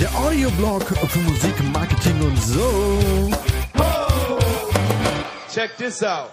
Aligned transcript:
Der 0.00 0.16
Audioblog 0.16 0.82
für 0.82 1.18
Musik, 1.18 1.52
Marketing 1.74 2.18
und 2.22 2.42
so. 2.42 3.30
Check 5.52 5.76
this 5.76 6.02
out. 6.02 6.30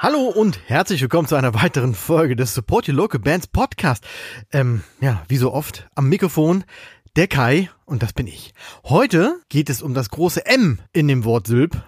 Hallo 0.00 0.22
und 0.34 0.58
herzlich 0.66 1.00
willkommen 1.00 1.28
zu 1.28 1.36
einer 1.36 1.54
weiteren 1.54 1.94
Folge 1.94 2.34
des 2.34 2.52
Support 2.54 2.88
Your 2.88 2.96
Local 2.96 3.20
Bands 3.20 3.46
Podcast. 3.46 4.04
Ähm, 4.50 4.82
ja, 5.00 5.22
wie 5.28 5.36
so 5.36 5.52
oft 5.52 5.88
am 5.94 6.08
Mikrofon 6.08 6.64
der 7.14 7.28
Kai 7.28 7.70
und 7.84 8.02
das 8.02 8.12
bin 8.14 8.26
ich. 8.26 8.52
Heute 8.82 9.36
geht 9.48 9.70
es 9.70 9.80
um 9.80 9.94
das 9.94 10.10
große 10.10 10.44
M 10.44 10.80
in 10.92 11.06
dem 11.06 11.24
Wort 11.24 11.46
Sylp 11.46 11.80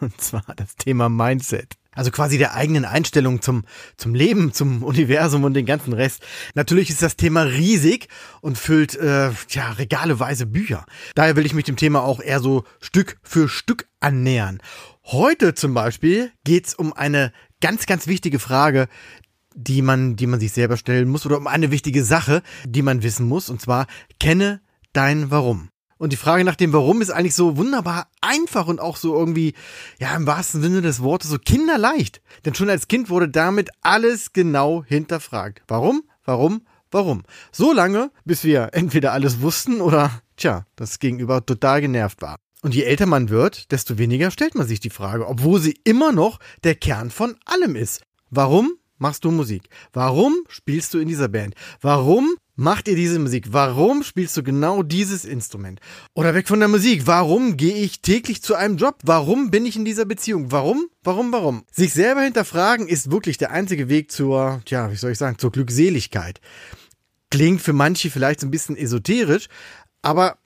und 0.00 0.20
zwar 0.20 0.44
das 0.56 0.76
Thema 0.76 1.08
Mindset. 1.08 1.76
Also 1.92 2.12
quasi 2.12 2.38
der 2.38 2.54
eigenen 2.54 2.84
Einstellung 2.84 3.42
zum, 3.42 3.64
zum 3.96 4.14
Leben, 4.14 4.52
zum 4.52 4.84
Universum 4.84 5.42
und 5.42 5.54
den 5.54 5.66
ganzen 5.66 5.92
Rest. 5.92 6.22
Natürlich 6.54 6.88
ist 6.88 7.02
das 7.02 7.16
Thema 7.16 7.42
riesig 7.42 8.08
und 8.40 8.58
füllt 8.58 8.94
äh, 8.94 9.30
ja, 9.48 9.72
regaleweise 9.72 10.46
Bücher. 10.46 10.86
Daher 11.16 11.34
will 11.34 11.46
ich 11.46 11.54
mich 11.54 11.64
dem 11.64 11.76
Thema 11.76 12.02
auch 12.02 12.20
eher 12.20 12.40
so 12.40 12.64
Stück 12.80 13.18
für 13.22 13.48
Stück 13.48 13.88
annähern. 13.98 14.60
Heute 15.04 15.54
zum 15.54 15.74
Beispiel 15.74 16.30
geht's 16.44 16.74
um 16.74 16.92
eine 16.92 17.32
ganz, 17.60 17.86
ganz 17.86 18.06
wichtige 18.06 18.38
Frage, 18.38 18.86
die 19.56 19.82
man, 19.82 20.14
die 20.14 20.28
man 20.28 20.38
sich 20.38 20.52
selber 20.52 20.76
stellen 20.76 21.08
muss 21.08 21.26
oder 21.26 21.38
um 21.38 21.48
eine 21.48 21.72
wichtige 21.72 22.04
Sache, 22.04 22.42
die 22.64 22.82
man 22.82 23.02
wissen 23.02 23.26
muss. 23.26 23.50
Und 23.50 23.60
zwar, 23.60 23.88
kenne 24.20 24.60
dein 24.92 25.32
Warum. 25.32 25.69
Und 26.00 26.14
die 26.14 26.16
Frage 26.16 26.44
nach 26.44 26.56
dem 26.56 26.72
Warum 26.72 27.02
ist 27.02 27.10
eigentlich 27.10 27.34
so 27.34 27.58
wunderbar 27.58 28.08
einfach 28.22 28.68
und 28.68 28.80
auch 28.80 28.96
so 28.96 29.14
irgendwie, 29.14 29.52
ja, 29.98 30.16
im 30.16 30.26
wahrsten 30.26 30.62
Sinne 30.62 30.80
des 30.80 31.02
Wortes 31.02 31.28
so 31.28 31.38
kinderleicht. 31.38 32.22
Denn 32.46 32.54
schon 32.54 32.70
als 32.70 32.88
Kind 32.88 33.10
wurde 33.10 33.28
damit 33.28 33.68
alles 33.82 34.32
genau 34.32 34.82
hinterfragt. 34.82 35.60
Warum? 35.68 36.02
Warum? 36.24 36.62
Warum? 36.90 37.22
So 37.52 37.74
lange, 37.74 38.10
bis 38.24 38.44
wir 38.44 38.70
entweder 38.72 39.12
alles 39.12 39.42
wussten 39.42 39.82
oder, 39.82 40.22
tja, 40.38 40.64
das 40.74 41.00
Gegenüber 41.00 41.44
total 41.44 41.82
genervt 41.82 42.22
war. 42.22 42.36
Und 42.62 42.74
je 42.74 42.84
älter 42.84 43.04
man 43.04 43.28
wird, 43.28 43.70
desto 43.70 43.98
weniger 43.98 44.30
stellt 44.30 44.54
man 44.54 44.66
sich 44.66 44.80
die 44.80 44.88
Frage, 44.88 45.28
obwohl 45.28 45.60
sie 45.60 45.78
immer 45.84 46.12
noch 46.12 46.38
der 46.64 46.76
Kern 46.76 47.10
von 47.10 47.36
allem 47.44 47.76
ist. 47.76 48.00
Warum 48.30 48.72
machst 48.96 49.26
du 49.26 49.30
Musik? 49.30 49.68
Warum 49.92 50.44
spielst 50.48 50.94
du 50.94 50.98
in 50.98 51.08
dieser 51.08 51.28
Band? 51.28 51.54
Warum 51.82 52.36
macht 52.60 52.88
ihr 52.88 52.94
diese 52.94 53.18
Musik? 53.18 53.46
Warum 53.50 54.02
spielst 54.02 54.36
du 54.36 54.42
genau 54.42 54.82
dieses 54.82 55.24
Instrument? 55.24 55.80
Oder 56.14 56.34
weg 56.34 56.46
von 56.46 56.60
der 56.60 56.68
Musik. 56.68 57.06
Warum 57.06 57.56
gehe 57.56 57.74
ich 57.74 58.02
täglich 58.02 58.42
zu 58.42 58.54
einem 58.54 58.76
Job? 58.76 58.98
Warum 59.02 59.50
bin 59.50 59.64
ich 59.64 59.76
in 59.76 59.86
dieser 59.86 60.04
Beziehung? 60.04 60.52
Warum? 60.52 60.86
Warum? 61.02 61.32
Warum? 61.32 61.64
Sich 61.72 61.94
selber 61.94 62.20
hinterfragen 62.20 62.86
ist 62.86 63.10
wirklich 63.10 63.38
der 63.38 63.50
einzige 63.50 63.88
Weg 63.88 64.12
zur, 64.12 64.60
tja, 64.66 64.92
wie 64.92 64.96
soll 64.96 65.12
ich 65.12 65.18
sagen, 65.18 65.38
zur 65.38 65.50
Glückseligkeit. 65.50 66.40
Klingt 67.30 67.62
für 67.62 67.72
manche 67.72 68.10
vielleicht 68.10 68.40
so 68.40 68.46
ein 68.46 68.50
bisschen 68.50 68.76
esoterisch, 68.76 69.48
aber 70.02 70.36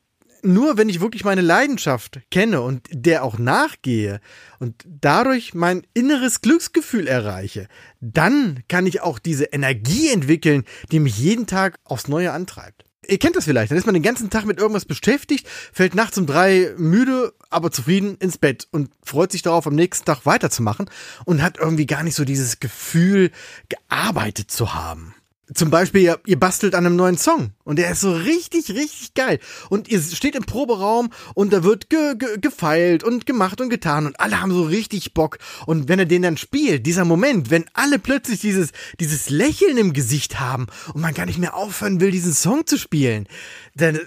nur 0.44 0.76
wenn 0.76 0.88
ich 0.88 1.00
wirklich 1.00 1.24
meine 1.24 1.40
Leidenschaft 1.40 2.20
kenne 2.30 2.60
und 2.60 2.86
der 2.90 3.24
auch 3.24 3.38
nachgehe 3.38 4.20
und 4.58 4.82
dadurch 4.86 5.54
mein 5.54 5.86
inneres 5.94 6.40
Glücksgefühl 6.40 7.06
erreiche, 7.06 7.68
dann 8.00 8.62
kann 8.68 8.86
ich 8.86 9.00
auch 9.00 9.18
diese 9.18 9.44
Energie 9.44 10.10
entwickeln, 10.10 10.64
die 10.92 11.00
mich 11.00 11.18
jeden 11.18 11.46
Tag 11.46 11.78
aufs 11.84 12.08
Neue 12.08 12.32
antreibt. 12.32 12.84
Ihr 13.06 13.18
kennt 13.18 13.36
das 13.36 13.44
vielleicht, 13.44 13.70
dann 13.70 13.78
ist 13.78 13.86
man 13.86 13.94
den 13.94 14.02
ganzen 14.02 14.30
Tag 14.30 14.46
mit 14.46 14.58
irgendwas 14.58 14.84
beschäftigt, 14.84 15.46
fällt 15.72 15.94
nachts 15.94 16.16
um 16.16 16.26
drei 16.26 16.72
müde, 16.76 17.34
aber 17.50 17.70
zufrieden 17.70 18.16
ins 18.18 18.38
Bett 18.38 18.66
und 18.70 18.90
freut 19.02 19.32
sich 19.32 19.42
darauf, 19.42 19.66
am 19.66 19.74
nächsten 19.74 20.06
Tag 20.06 20.24
weiterzumachen 20.24 20.88
und 21.24 21.42
hat 21.42 21.58
irgendwie 21.58 21.86
gar 21.86 22.02
nicht 22.02 22.14
so 22.14 22.24
dieses 22.24 22.60
Gefühl, 22.60 23.30
gearbeitet 23.68 24.50
zu 24.50 24.74
haben. 24.74 25.14
Zum 25.52 25.70
Beispiel, 25.70 26.00
ihr, 26.00 26.20
ihr 26.24 26.40
bastelt 26.40 26.74
an 26.74 26.86
einem 26.86 26.96
neuen 26.96 27.18
Song 27.18 27.50
und 27.64 27.78
der 27.78 27.90
ist 27.90 28.00
so 28.00 28.12
richtig, 28.12 28.70
richtig 28.70 29.12
geil. 29.12 29.38
Und 29.68 29.88
ihr 29.88 30.00
steht 30.00 30.36
im 30.36 30.44
Proberaum 30.44 31.10
und 31.34 31.52
da 31.52 31.62
wird 31.62 31.90
ge, 31.90 32.14
ge, 32.16 32.38
gefeilt 32.40 33.04
und 33.04 33.26
gemacht 33.26 33.60
und 33.60 33.68
getan 33.68 34.06
und 34.06 34.18
alle 34.18 34.40
haben 34.40 34.52
so 34.52 34.62
richtig 34.62 35.12
Bock. 35.12 35.38
Und 35.66 35.88
wenn 35.88 35.98
er 35.98 36.06
den 36.06 36.22
dann 36.22 36.38
spielt, 36.38 36.86
dieser 36.86 37.04
Moment, 37.04 37.50
wenn 37.50 37.66
alle 37.74 37.98
plötzlich 37.98 38.40
dieses, 38.40 38.70
dieses 39.00 39.28
Lächeln 39.28 39.76
im 39.76 39.92
Gesicht 39.92 40.40
haben 40.40 40.66
und 40.94 41.02
man 41.02 41.12
gar 41.12 41.26
nicht 41.26 41.38
mehr 41.38 41.54
aufhören 41.54 42.00
will, 42.00 42.10
diesen 42.10 42.32
Song 42.32 42.66
zu 42.66 42.78
spielen, 42.78 43.28
dann 43.74 44.00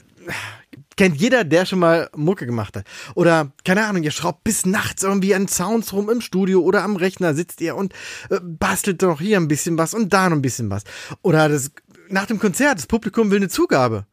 kennt 0.98 1.16
jeder, 1.16 1.44
der 1.44 1.66
schon 1.66 1.80
mal 1.80 2.10
Mucke 2.16 2.46
gemacht 2.46 2.76
hat. 2.76 2.86
Oder, 3.16 3.52
keine 3.64 3.86
Ahnung, 3.86 4.04
ihr 4.04 4.12
schraubt 4.12 4.44
bis 4.44 4.66
nachts 4.66 5.04
irgendwie 5.04 5.34
an 5.34 5.48
Sounds 5.48 5.94
rum 5.94 6.10
im 6.10 6.22
Studio 6.22 6.62
oder 6.62 6.84
am 6.84 6.96
Rechner 6.98 7.34
sitzt 7.34 7.62
ihr 7.62 7.76
und 7.76 7.94
äh, 8.30 8.40
bastelt 8.42 9.02
noch 9.02 9.22
hier 9.22 9.38
ein 9.38 9.48
bisschen 9.48 9.78
was 9.78 9.94
und 9.94 10.12
da 10.12 10.30
noch 10.30 10.36
ein 10.36 10.42
bisschen 10.42 10.70
was. 10.70 10.84
Oder 11.22 11.48
das, 11.48 11.72
nach 12.10 12.26
dem 12.26 12.40
Konzert, 12.40 12.78
das 12.78 12.88
Publikum 12.88 13.32
will 13.32 13.38
eine 13.38 13.50
Zugabe. 13.50 14.06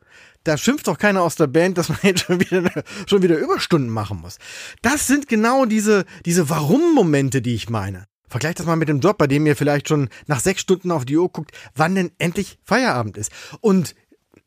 Da 0.45 0.59
schimpft 0.59 0.87
doch 0.89 0.99
keiner 0.99 1.23
aus 1.23 1.37
der 1.37 1.47
Band, 1.47 1.79
dass 1.79 1.89
man 1.89 1.99
jetzt 2.03 2.27
schon 2.27 2.39
wieder, 2.39 2.71
schon 3.09 3.23
wieder 3.23 3.39
Überstunden 3.39 3.91
machen 3.91 4.21
muss. 4.21 4.39
Das 4.83 5.07
sind 5.07 5.27
genau 5.27 5.65
diese, 5.65 6.05
diese 6.27 6.49
Warum-Momente, 6.51 7.43
die 7.43 7.55
ich 7.55 7.71
meine. 7.71 8.07
Vergleicht 8.29 8.59
das 8.59 8.67
mal 8.67 8.77
mit 8.77 8.89
dem 8.89 9.01
Job, 9.01 9.17
bei 9.17 9.27
dem 9.29 9.47
ihr 9.47 9.55
vielleicht 9.55 9.89
schon 9.89 10.09
nach 10.27 10.41
sechs 10.41 10.61
Stunden 10.61 10.91
auf 10.91 11.05
die 11.05 11.17
Uhr 11.17 11.31
guckt, 11.31 11.53
wann 11.77 11.95
denn 11.95 12.11
endlich 12.19 12.59
Feierabend 12.65 13.17
ist. 13.17 13.31
Und 13.61 13.95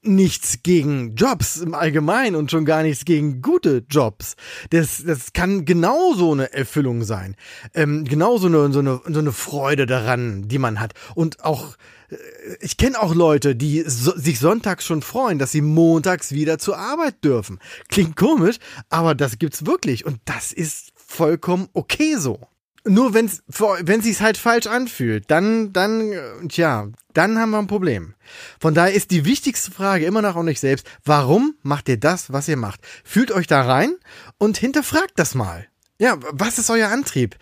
nichts 0.07 0.63
gegen 0.63 1.15
Jobs 1.15 1.57
im 1.57 1.73
Allgemeinen 1.73 2.35
und 2.35 2.51
schon 2.51 2.65
gar 2.65 2.83
nichts 2.83 3.05
gegen 3.05 3.41
gute 3.41 3.85
Jobs. 3.89 4.35
Das, 4.69 5.03
das 5.05 5.33
kann 5.33 5.65
genauso 5.65 6.31
eine 6.31 6.53
Erfüllung 6.53 7.03
sein. 7.03 7.35
Ähm, 7.73 8.05
genauso 8.05 8.47
eine, 8.47 8.71
so, 8.71 8.79
eine, 8.79 9.01
so 9.05 9.19
eine 9.19 9.31
Freude 9.31 9.85
daran, 9.85 10.47
die 10.47 10.57
man 10.57 10.79
hat. 10.79 10.93
Und 11.15 11.43
auch, 11.43 11.77
äh, 12.09 12.15
ich 12.61 12.77
kenne 12.77 13.01
auch 13.01 13.13
Leute, 13.13 13.55
die 13.55 13.83
so, 13.87 14.17
sich 14.17 14.39
sonntags 14.39 14.85
schon 14.85 15.01
freuen, 15.01 15.39
dass 15.39 15.51
sie 15.51 15.61
montags 15.61 16.31
wieder 16.31 16.57
zur 16.57 16.77
Arbeit 16.77 17.23
dürfen. 17.23 17.59
Klingt 17.89 18.15
komisch, 18.15 18.57
aber 18.89 19.15
das 19.15 19.39
gibt's 19.39 19.65
wirklich. 19.65 20.05
Und 20.05 20.19
das 20.25 20.51
ist 20.51 20.91
vollkommen 20.95 21.67
okay 21.73 22.15
so. 22.17 22.41
Nur 22.87 23.13
wenn's, 23.13 23.43
wenn 23.47 24.01
sich's 24.01 24.21
halt 24.21 24.37
falsch 24.37 24.67
anfühlt, 24.67 25.29
dann, 25.29 25.73
dann, 25.73 26.13
tja, 26.49 26.87
dann 27.13 27.37
haben 27.39 27.51
wir 27.51 27.59
ein 27.59 27.67
Problem. 27.67 28.13
Von 28.59 28.73
daher 28.73 28.93
ist 28.93 29.11
die 29.11 29.25
wichtigste 29.25 29.71
Frage 29.71 30.05
immer 30.05 30.21
noch 30.21 30.35
an 30.35 30.47
euch 30.47 30.59
selbst, 30.59 30.87
warum 31.03 31.55
macht 31.63 31.89
ihr 31.89 31.97
das, 31.97 32.31
was 32.31 32.47
ihr 32.47 32.57
macht? 32.57 32.81
Fühlt 33.03 33.31
euch 33.31 33.47
da 33.47 33.61
rein 33.61 33.95
und 34.37 34.57
hinterfragt 34.57 35.13
das 35.15 35.35
mal. 35.35 35.67
Ja, 35.99 36.19
was 36.31 36.59
ist 36.59 36.69
euer 36.69 36.89
Antrieb? 36.89 37.37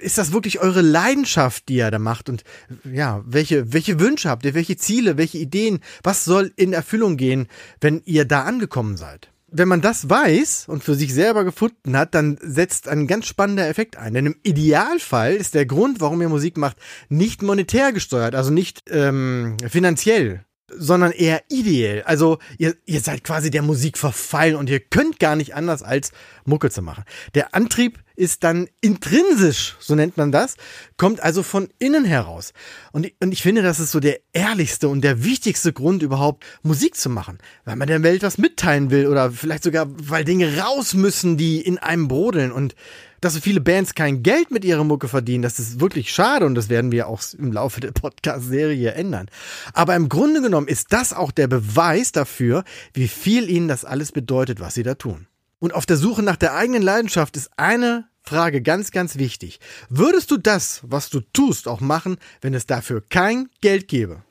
Ist 0.00 0.18
das 0.18 0.32
wirklich 0.32 0.60
eure 0.60 0.82
Leidenschaft, 0.82 1.68
die 1.68 1.76
ihr 1.76 1.90
da 1.90 1.98
macht? 1.98 2.28
Und 2.28 2.44
ja, 2.84 3.22
welche, 3.24 3.72
welche 3.72 3.98
Wünsche 3.98 4.28
habt 4.28 4.44
ihr? 4.44 4.54
Welche 4.54 4.76
Ziele? 4.76 5.16
Welche 5.16 5.38
Ideen? 5.38 5.80
Was 6.02 6.24
soll 6.26 6.52
in 6.56 6.74
Erfüllung 6.74 7.16
gehen, 7.16 7.48
wenn 7.80 8.02
ihr 8.04 8.26
da 8.26 8.42
angekommen 8.42 8.98
seid? 8.98 9.29
Wenn 9.52 9.68
man 9.68 9.80
das 9.80 10.08
weiß 10.08 10.66
und 10.68 10.84
für 10.84 10.94
sich 10.94 11.12
selber 11.14 11.44
gefunden 11.44 11.96
hat, 11.96 12.14
dann 12.14 12.38
setzt 12.40 12.88
ein 12.88 13.06
ganz 13.06 13.26
spannender 13.26 13.68
Effekt 13.68 13.96
ein. 13.96 14.14
Denn 14.14 14.26
im 14.26 14.36
Idealfall 14.42 15.34
ist 15.34 15.54
der 15.54 15.66
Grund, 15.66 16.00
warum 16.00 16.20
ihr 16.22 16.28
Musik 16.28 16.56
macht, 16.56 16.76
nicht 17.08 17.42
monetär 17.42 17.92
gesteuert, 17.92 18.34
also 18.34 18.50
nicht 18.50 18.84
ähm, 18.90 19.56
finanziell, 19.68 20.44
sondern 20.76 21.12
eher 21.12 21.42
ideell. 21.48 22.02
Also 22.04 22.38
ihr, 22.58 22.76
ihr 22.86 23.00
seid 23.00 23.24
quasi 23.24 23.50
der 23.50 23.62
Musik 23.62 23.98
verfallen 23.98 24.56
und 24.56 24.70
ihr 24.70 24.80
könnt 24.80 25.18
gar 25.18 25.36
nicht 25.36 25.54
anders 25.54 25.82
als 25.82 26.12
Mucke 26.44 26.70
zu 26.70 26.82
machen. 26.82 27.04
Der 27.34 27.54
Antrieb 27.54 27.98
ist 28.20 28.44
dann 28.44 28.68
intrinsisch, 28.82 29.76
so 29.80 29.94
nennt 29.94 30.18
man 30.18 30.30
das, 30.30 30.56
kommt 30.98 31.22
also 31.22 31.42
von 31.42 31.68
innen 31.78 32.04
heraus. 32.04 32.52
Und, 32.92 33.10
und 33.18 33.32
ich 33.32 33.42
finde, 33.42 33.62
das 33.62 33.80
ist 33.80 33.92
so 33.92 33.98
der 33.98 34.20
ehrlichste 34.34 34.88
und 34.88 35.00
der 35.00 35.24
wichtigste 35.24 35.72
Grund 35.72 36.02
überhaupt, 36.02 36.44
Musik 36.62 36.96
zu 36.96 37.08
machen. 37.08 37.38
Weil 37.64 37.76
man 37.76 37.88
der 37.88 38.02
Welt 38.02 38.22
was 38.22 38.36
mitteilen 38.36 38.90
will 38.90 39.06
oder 39.06 39.32
vielleicht 39.32 39.64
sogar, 39.64 39.86
weil 39.88 40.24
Dinge 40.24 40.58
raus 40.58 40.92
müssen, 40.92 41.38
die 41.38 41.62
in 41.62 41.78
einem 41.78 42.08
brodeln 42.08 42.52
und 42.52 42.74
dass 43.22 43.32
so 43.32 43.40
viele 43.40 43.60
Bands 43.60 43.94
kein 43.94 44.22
Geld 44.22 44.50
mit 44.50 44.66
ihrer 44.66 44.84
Mucke 44.84 45.08
verdienen, 45.08 45.42
das 45.42 45.58
ist 45.58 45.80
wirklich 45.80 46.12
schade 46.12 46.44
und 46.44 46.54
das 46.54 46.68
werden 46.68 46.92
wir 46.92 47.08
auch 47.08 47.22
im 47.38 47.52
Laufe 47.52 47.80
der 47.80 47.92
Podcast-Serie 47.92 48.92
ändern. 48.92 49.30
Aber 49.72 49.96
im 49.96 50.10
Grunde 50.10 50.42
genommen 50.42 50.68
ist 50.68 50.92
das 50.92 51.14
auch 51.14 51.30
der 51.30 51.46
Beweis 51.46 52.12
dafür, 52.12 52.64
wie 52.92 53.08
viel 53.08 53.48
ihnen 53.48 53.68
das 53.68 53.86
alles 53.86 54.12
bedeutet, 54.12 54.60
was 54.60 54.74
sie 54.74 54.82
da 54.82 54.94
tun. 54.94 55.26
Und 55.58 55.74
auf 55.74 55.84
der 55.86 55.98
Suche 55.98 56.22
nach 56.22 56.36
der 56.36 56.54
eigenen 56.54 56.82
Leidenschaft 56.82 57.36
ist 57.36 57.50
eine 57.56 58.09
Frage 58.22 58.62
ganz, 58.62 58.90
ganz 58.90 59.16
wichtig. 59.16 59.60
Würdest 59.88 60.30
du 60.30 60.36
das, 60.36 60.82
was 60.84 61.10
du 61.10 61.20
tust, 61.20 61.68
auch 61.68 61.80
machen, 61.80 62.18
wenn 62.40 62.54
es 62.54 62.66
dafür 62.66 63.02
kein 63.08 63.48
Geld 63.60 63.88
gäbe? 63.88 64.22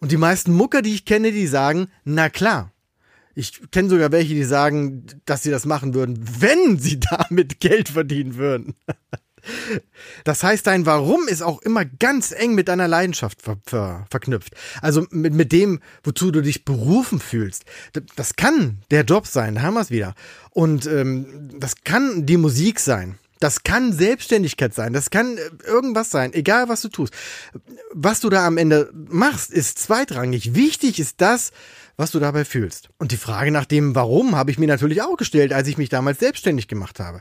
Und 0.00 0.12
die 0.12 0.16
meisten 0.16 0.52
Mucker, 0.52 0.82
die 0.82 0.94
ich 0.94 1.04
kenne, 1.04 1.32
die 1.32 1.46
sagen, 1.46 1.88
na 2.04 2.28
klar. 2.28 2.72
Ich 3.34 3.70
kenne 3.70 3.90
sogar 3.90 4.12
welche, 4.12 4.34
die 4.34 4.44
sagen, 4.44 5.06
dass 5.26 5.42
sie 5.42 5.50
das 5.50 5.66
machen 5.66 5.94
würden, 5.94 6.18
wenn 6.40 6.78
sie 6.78 7.00
damit 7.18 7.60
Geld 7.60 7.90
verdienen 7.90 8.36
würden. 8.36 8.74
Das 10.24 10.42
heißt, 10.42 10.66
dein 10.66 10.86
Warum 10.86 11.28
ist 11.28 11.42
auch 11.42 11.62
immer 11.62 11.84
ganz 11.84 12.32
eng 12.32 12.54
mit 12.54 12.68
deiner 12.68 12.88
Leidenschaft 12.88 13.42
ver 13.42 13.58
ver 13.64 14.06
verknüpft. 14.10 14.54
Also 14.82 15.06
mit, 15.10 15.34
mit 15.34 15.52
dem, 15.52 15.80
wozu 16.04 16.30
du 16.30 16.42
dich 16.42 16.64
berufen 16.64 17.20
fühlst. 17.20 17.64
Das 18.16 18.36
kann 18.36 18.78
der 18.90 19.04
Job 19.04 19.26
sein, 19.26 19.56
da 19.56 19.62
haben 19.62 19.74
wir 19.74 19.80
es 19.80 19.90
wieder. 19.90 20.14
Und 20.50 20.86
ähm, 20.86 21.50
das 21.58 21.76
kann 21.84 22.26
die 22.26 22.36
Musik 22.36 22.80
sein. 22.80 23.18
Das 23.38 23.64
kann 23.64 23.92
Selbstständigkeit 23.92 24.72
sein, 24.74 24.92
das 24.92 25.10
kann 25.10 25.36
äh, 25.36 25.50
irgendwas 25.66 26.10
sein, 26.10 26.32
egal 26.32 26.68
was 26.68 26.80
du 26.80 26.88
tust. 26.88 27.12
Was 27.92 28.20
du 28.20 28.30
da 28.30 28.46
am 28.46 28.56
Ende 28.56 28.90
machst, 28.94 29.50
ist 29.52 29.78
zweitrangig. 29.78 30.54
Wichtig 30.54 30.98
ist 30.98 31.20
das, 31.20 31.52
was 31.96 32.10
du 32.10 32.18
dabei 32.18 32.44
fühlst. 32.44 32.88
Und 32.98 33.12
die 33.12 33.16
Frage 33.16 33.50
nach 33.50 33.66
dem 33.66 33.94
Warum 33.94 34.36
habe 34.36 34.50
ich 34.50 34.58
mir 34.58 34.68
natürlich 34.68 35.02
auch 35.02 35.16
gestellt, 35.16 35.52
als 35.52 35.68
ich 35.68 35.78
mich 35.78 35.88
damals 35.88 36.18
selbstständig 36.18 36.68
gemacht 36.68 37.00
habe. 37.00 37.20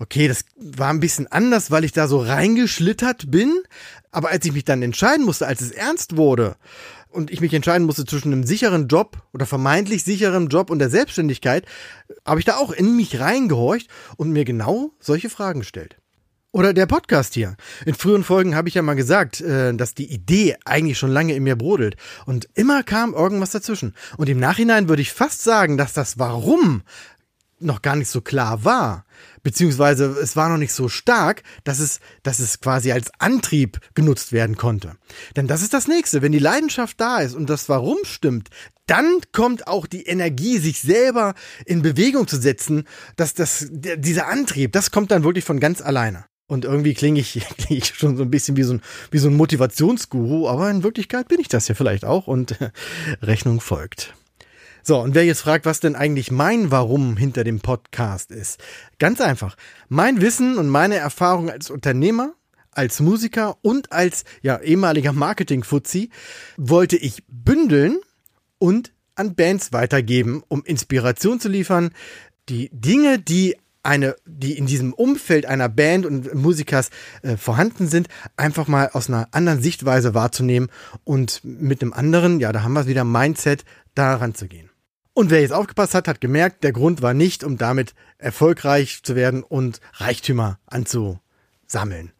Okay, 0.00 0.28
das 0.28 0.46
war 0.56 0.88
ein 0.88 0.98
bisschen 0.98 1.26
anders, 1.26 1.70
weil 1.70 1.84
ich 1.84 1.92
da 1.92 2.08
so 2.08 2.20
reingeschlittert 2.20 3.30
bin. 3.30 3.60
Aber 4.10 4.30
als 4.30 4.46
ich 4.46 4.52
mich 4.52 4.64
dann 4.64 4.80
entscheiden 4.80 5.26
musste, 5.26 5.46
als 5.46 5.60
es 5.60 5.72
ernst 5.72 6.16
wurde 6.16 6.56
und 7.10 7.30
ich 7.30 7.42
mich 7.42 7.52
entscheiden 7.52 7.86
musste 7.86 8.06
zwischen 8.06 8.32
einem 8.32 8.44
sicheren 8.44 8.88
Job 8.88 9.18
oder 9.34 9.44
vermeintlich 9.44 10.02
sicheren 10.02 10.48
Job 10.48 10.70
und 10.70 10.78
der 10.78 10.88
Selbstständigkeit, 10.88 11.66
habe 12.24 12.40
ich 12.40 12.46
da 12.46 12.56
auch 12.56 12.72
in 12.72 12.96
mich 12.96 13.20
reingehorcht 13.20 13.88
und 14.16 14.30
mir 14.30 14.46
genau 14.46 14.92
solche 15.00 15.28
Fragen 15.28 15.60
gestellt. 15.60 15.96
Oder 16.50 16.72
der 16.72 16.86
Podcast 16.86 17.34
hier. 17.34 17.56
In 17.84 17.94
früheren 17.94 18.24
Folgen 18.24 18.56
habe 18.56 18.68
ich 18.68 18.74
ja 18.74 18.82
mal 18.82 18.94
gesagt, 18.94 19.42
äh, 19.42 19.74
dass 19.74 19.94
die 19.94 20.10
Idee 20.10 20.56
eigentlich 20.64 20.98
schon 20.98 21.12
lange 21.12 21.34
in 21.34 21.44
mir 21.44 21.56
brodelt. 21.56 21.96
Und 22.24 22.48
immer 22.54 22.82
kam 22.84 23.12
irgendwas 23.12 23.50
dazwischen. 23.50 23.94
Und 24.16 24.30
im 24.30 24.40
Nachhinein 24.40 24.88
würde 24.88 25.02
ich 25.02 25.12
fast 25.12 25.44
sagen, 25.44 25.76
dass 25.76 25.92
das 25.92 26.18
Warum 26.18 26.82
noch 27.60 27.82
gar 27.82 27.96
nicht 27.96 28.08
so 28.08 28.20
klar 28.20 28.64
war. 28.64 29.04
Beziehungsweise 29.42 30.06
es 30.06 30.36
war 30.36 30.48
noch 30.48 30.56
nicht 30.56 30.72
so 30.72 30.88
stark, 30.88 31.42
dass 31.64 31.78
es, 31.78 32.00
dass 32.22 32.38
es 32.38 32.60
quasi 32.60 32.92
als 32.92 33.10
Antrieb 33.18 33.80
genutzt 33.94 34.32
werden 34.32 34.56
konnte. 34.56 34.96
Denn 35.36 35.46
das 35.46 35.62
ist 35.62 35.74
das 35.74 35.88
nächste. 35.88 36.22
Wenn 36.22 36.32
die 36.32 36.38
Leidenschaft 36.38 37.00
da 37.00 37.18
ist 37.18 37.34
und 37.34 37.48
das 37.48 37.68
Warum 37.68 37.98
stimmt, 38.02 38.48
dann 38.86 39.20
kommt 39.32 39.66
auch 39.66 39.86
die 39.86 40.06
Energie, 40.06 40.58
sich 40.58 40.80
selber 40.80 41.34
in 41.64 41.82
Bewegung 41.82 42.26
zu 42.26 42.40
setzen, 42.40 42.84
dass 43.16 43.34
das, 43.34 43.68
dieser 43.70 44.26
Antrieb, 44.26 44.72
das 44.72 44.90
kommt 44.90 45.10
dann 45.10 45.24
wirklich 45.24 45.44
von 45.44 45.60
ganz 45.60 45.80
alleine. 45.80 46.24
Und 46.50 46.64
irgendwie 46.64 46.94
klinge 46.94 47.20
ich, 47.20 47.32
klinge 47.58 47.78
ich 47.78 47.94
schon 47.94 48.16
so 48.16 48.24
ein 48.24 48.30
bisschen 48.30 48.56
wie 48.56 48.64
so 48.64 48.74
ein, 48.74 48.82
wie 49.12 49.18
so 49.18 49.28
ein 49.28 49.36
Motivationsguru, 49.36 50.48
aber 50.48 50.68
in 50.70 50.82
Wirklichkeit 50.82 51.28
bin 51.28 51.40
ich 51.40 51.48
das 51.48 51.68
ja 51.68 51.76
vielleicht 51.76 52.04
auch 52.04 52.26
und 52.26 52.56
Rechnung 53.22 53.60
folgt. 53.60 54.14
So, 54.82 55.00
und 55.00 55.14
wer 55.14 55.24
jetzt 55.24 55.42
fragt, 55.42 55.66
was 55.66 55.80
denn 55.80 55.94
eigentlich 55.94 56.30
mein 56.30 56.70
Warum 56.70 57.16
hinter 57.16 57.44
dem 57.44 57.60
Podcast 57.60 58.30
ist. 58.30 58.60
Ganz 58.98 59.20
einfach. 59.20 59.56
Mein 59.88 60.20
Wissen 60.20 60.58
und 60.58 60.68
meine 60.68 60.96
Erfahrung 60.96 61.50
als 61.50 61.70
Unternehmer, 61.70 62.32
als 62.72 63.00
Musiker 63.00 63.56
und 63.62 63.92
als 63.92 64.24
ja, 64.42 64.58
ehemaliger 64.60 65.12
Marketing-Fuzzi 65.12 66.10
wollte 66.56 66.96
ich 66.96 67.24
bündeln 67.28 67.98
und 68.58 68.92
an 69.16 69.34
Bands 69.34 69.72
weitergeben, 69.72 70.42
um 70.48 70.64
Inspiration 70.64 71.40
zu 71.40 71.48
liefern, 71.48 71.90
die 72.48 72.70
Dinge, 72.72 73.18
die 73.18 73.56
eine, 73.82 74.16
die 74.26 74.56
in 74.56 74.66
diesem 74.66 74.92
Umfeld 74.92 75.46
einer 75.46 75.68
Band 75.68 76.06
und 76.06 76.34
Musikers 76.34 76.90
äh, 77.22 77.36
vorhanden 77.36 77.88
sind, 77.88 78.08
einfach 78.36 78.68
mal 78.68 78.90
aus 78.92 79.08
einer 79.08 79.28
anderen 79.32 79.62
Sichtweise 79.62 80.14
wahrzunehmen 80.14 80.68
und 81.04 81.40
mit 81.44 81.82
einem 81.82 81.92
anderen, 81.92 82.40
ja, 82.40 82.52
da 82.52 82.62
haben 82.62 82.74
wir 82.74 82.86
wieder 82.86 83.04
Mindset, 83.04 83.64
da 83.94 84.14
ranzugehen. 84.16 84.69
Und 85.20 85.28
wer 85.28 85.42
jetzt 85.42 85.52
aufgepasst 85.52 85.92
hat, 85.92 86.08
hat 86.08 86.22
gemerkt, 86.22 86.64
der 86.64 86.72
Grund 86.72 87.02
war 87.02 87.12
nicht, 87.12 87.44
um 87.44 87.58
damit 87.58 87.92
erfolgreich 88.16 89.02
zu 89.02 89.16
werden 89.16 89.42
und 89.42 89.82
Reichtümer 89.92 90.58
anzusammeln. 90.64 92.12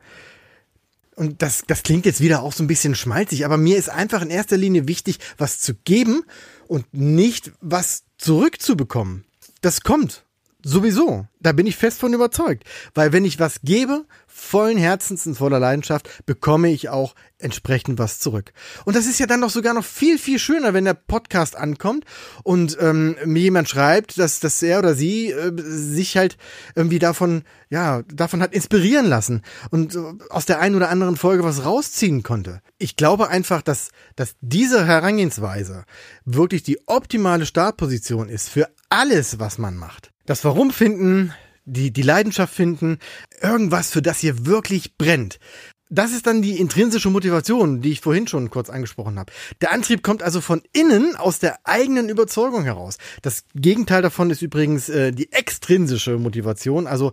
Und 1.16 1.40
das, 1.40 1.62
das 1.66 1.82
klingt 1.82 2.04
jetzt 2.04 2.20
wieder 2.20 2.42
auch 2.42 2.52
so 2.52 2.62
ein 2.62 2.66
bisschen 2.66 2.94
schmalzig, 2.94 3.46
aber 3.46 3.56
mir 3.56 3.78
ist 3.78 3.88
einfach 3.88 4.20
in 4.20 4.28
erster 4.28 4.58
Linie 4.58 4.86
wichtig, 4.86 5.18
was 5.38 5.60
zu 5.60 5.76
geben 5.76 6.24
und 6.68 6.92
nicht 6.92 7.52
was 7.62 8.04
zurückzubekommen. 8.18 9.24
Das 9.62 9.80
kommt. 9.80 10.26
Sowieso. 10.62 11.26
Da 11.40 11.52
bin 11.52 11.66
ich 11.66 11.76
fest 11.76 12.00
von 12.00 12.12
überzeugt. 12.12 12.64
Weil 12.94 13.12
wenn 13.12 13.24
ich 13.24 13.40
was 13.40 13.60
gebe, 13.62 14.04
vollen 14.26 14.78
Herzens 14.78 15.26
und 15.26 15.36
voller 15.36 15.58
Leidenschaft, 15.58 16.26
bekomme 16.26 16.70
ich 16.70 16.88
auch 16.88 17.14
entsprechend 17.38 17.98
was 17.98 18.18
zurück. 18.20 18.52
Und 18.84 18.96
das 18.96 19.06
ist 19.06 19.18
ja 19.18 19.26
dann 19.26 19.40
noch 19.40 19.50
sogar 19.50 19.74
noch 19.74 19.84
viel, 19.84 20.18
viel 20.18 20.38
schöner, 20.38 20.74
wenn 20.74 20.84
der 20.84 20.94
Podcast 20.94 21.56
ankommt 21.56 22.04
und 22.42 22.76
ähm, 22.80 23.16
mir 23.24 23.42
jemand 23.42 23.68
schreibt, 23.68 24.18
dass, 24.18 24.40
dass 24.40 24.62
er 24.62 24.78
oder 24.78 24.94
sie 24.94 25.30
äh, 25.30 25.52
sich 25.56 26.16
halt 26.16 26.36
irgendwie 26.74 26.98
davon, 26.98 27.42
ja, 27.70 28.02
davon 28.02 28.42
hat 28.42 28.54
inspirieren 28.54 29.06
lassen 29.06 29.42
und 29.70 29.94
äh, 29.94 29.98
aus 30.28 30.46
der 30.46 30.60
einen 30.60 30.74
oder 30.74 30.90
anderen 30.90 31.16
Folge 31.16 31.44
was 31.44 31.64
rausziehen 31.64 32.22
konnte. 32.22 32.60
Ich 32.78 32.96
glaube 32.96 33.28
einfach, 33.28 33.62
dass, 33.62 33.90
dass 34.16 34.36
diese 34.40 34.86
Herangehensweise 34.86 35.84
wirklich 36.24 36.62
die 36.62 36.86
optimale 36.86 37.46
Startposition 37.46 38.28
ist 38.28 38.48
für 38.48 38.68
alles, 38.90 39.38
was 39.38 39.58
man 39.58 39.76
macht. 39.76 40.09
Das 40.30 40.44
Warum 40.44 40.70
finden, 40.70 41.34
die, 41.64 41.92
die 41.92 42.02
Leidenschaft 42.02 42.54
finden, 42.54 43.00
irgendwas, 43.42 43.90
für 43.90 44.00
das 44.00 44.22
ihr 44.22 44.46
wirklich 44.46 44.96
brennt. 44.96 45.40
Das 45.88 46.12
ist 46.12 46.28
dann 46.28 46.40
die 46.40 46.60
intrinsische 46.60 47.10
Motivation, 47.10 47.80
die 47.80 47.90
ich 47.90 48.00
vorhin 48.00 48.28
schon 48.28 48.48
kurz 48.48 48.70
angesprochen 48.70 49.18
habe. 49.18 49.32
Der 49.60 49.72
Antrieb 49.72 50.04
kommt 50.04 50.22
also 50.22 50.40
von 50.40 50.62
innen 50.72 51.16
aus 51.16 51.40
der 51.40 51.58
eigenen 51.64 52.08
Überzeugung 52.08 52.62
heraus. 52.62 52.98
Das 53.22 53.42
Gegenteil 53.56 54.02
davon 54.02 54.30
ist 54.30 54.40
übrigens 54.40 54.88
äh, 54.88 55.10
die 55.10 55.32
extrinsische 55.32 56.16
Motivation, 56.16 56.86
also 56.86 57.10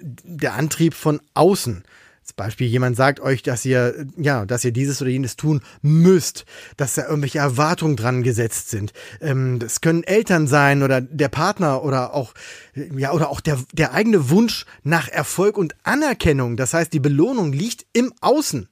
der 0.00 0.54
Antrieb 0.54 0.94
von 0.94 1.20
außen. 1.34 1.82
Zum 2.30 2.36
Beispiel 2.36 2.68
jemand 2.68 2.96
sagt 2.96 3.18
euch, 3.18 3.42
dass 3.42 3.64
ihr, 3.64 4.06
ja, 4.16 4.46
dass 4.46 4.64
ihr 4.64 4.70
dieses 4.70 5.02
oder 5.02 5.10
jenes 5.10 5.34
tun 5.34 5.62
müsst, 5.82 6.44
dass 6.76 6.94
da 6.94 7.08
irgendwelche 7.08 7.40
Erwartungen 7.40 7.96
dran 7.96 8.22
gesetzt 8.22 8.70
sind. 8.70 8.92
Ähm, 9.20 9.58
das 9.58 9.80
können 9.80 10.04
Eltern 10.04 10.46
sein 10.46 10.84
oder 10.84 11.00
der 11.00 11.28
Partner 11.28 11.82
oder 11.82 12.14
auch, 12.14 12.32
ja, 12.74 13.10
oder 13.10 13.30
auch 13.30 13.40
der, 13.40 13.58
der 13.72 13.94
eigene 13.94 14.30
Wunsch 14.30 14.64
nach 14.84 15.08
Erfolg 15.08 15.58
und 15.58 15.74
Anerkennung. 15.82 16.56
Das 16.56 16.72
heißt, 16.72 16.92
die 16.92 17.00
Belohnung 17.00 17.52
liegt 17.52 17.84
im 17.92 18.12
Außen. 18.20 18.68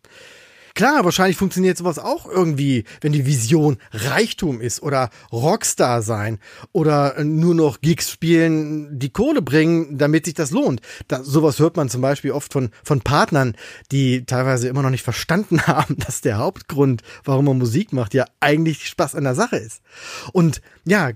Klar, 0.78 1.04
wahrscheinlich 1.04 1.36
funktioniert 1.36 1.76
sowas 1.76 1.98
auch 1.98 2.24
irgendwie, 2.24 2.84
wenn 3.00 3.10
die 3.10 3.26
Vision 3.26 3.78
Reichtum 3.90 4.60
ist 4.60 4.80
oder 4.80 5.10
Rockstar 5.32 6.02
sein 6.02 6.38
oder 6.70 7.24
nur 7.24 7.56
noch 7.56 7.80
Gigs 7.80 8.08
spielen, 8.08 8.96
die 8.96 9.10
Kohle 9.10 9.42
bringen, 9.42 9.98
damit 9.98 10.26
sich 10.26 10.34
das 10.34 10.52
lohnt. 10.52 10.80
Da, 11.08 11.24
sowas 11.24 11.58
hört 11.58 11.76
man 11.76 11.88
zum 11.88 12.00
Beispiel 12.00 12.30
oft 12.30 12.52
von, 12.52 12.70
von 12.84 13.00
Partnern, 13.00 13.56
die 13.90 14.24
teilweise 14.24 14.68
immer 14.68 14.82
noch 14.82 14.90
nicht 14.90 15.02
verstanden 15.02 15.60
haben, 15.66 15.96
dass 15.98 16.20
der 16.20 16.38
Hauptgrund, 16.38 17.02
warum 17.24 17.46
man 17.46 17.58
Musik 17.58 17.92
macht, 17.92 18.14
ja 18.14 18.26
eigentlich 18.38 18.86
Spaß 18.86 19.16
an 19.16 19.24
der 19.24 19.34
Sache 19.34 19.56
ist. 19.56 19.82
Und 20.32 20.62
ja, 20.84 21.10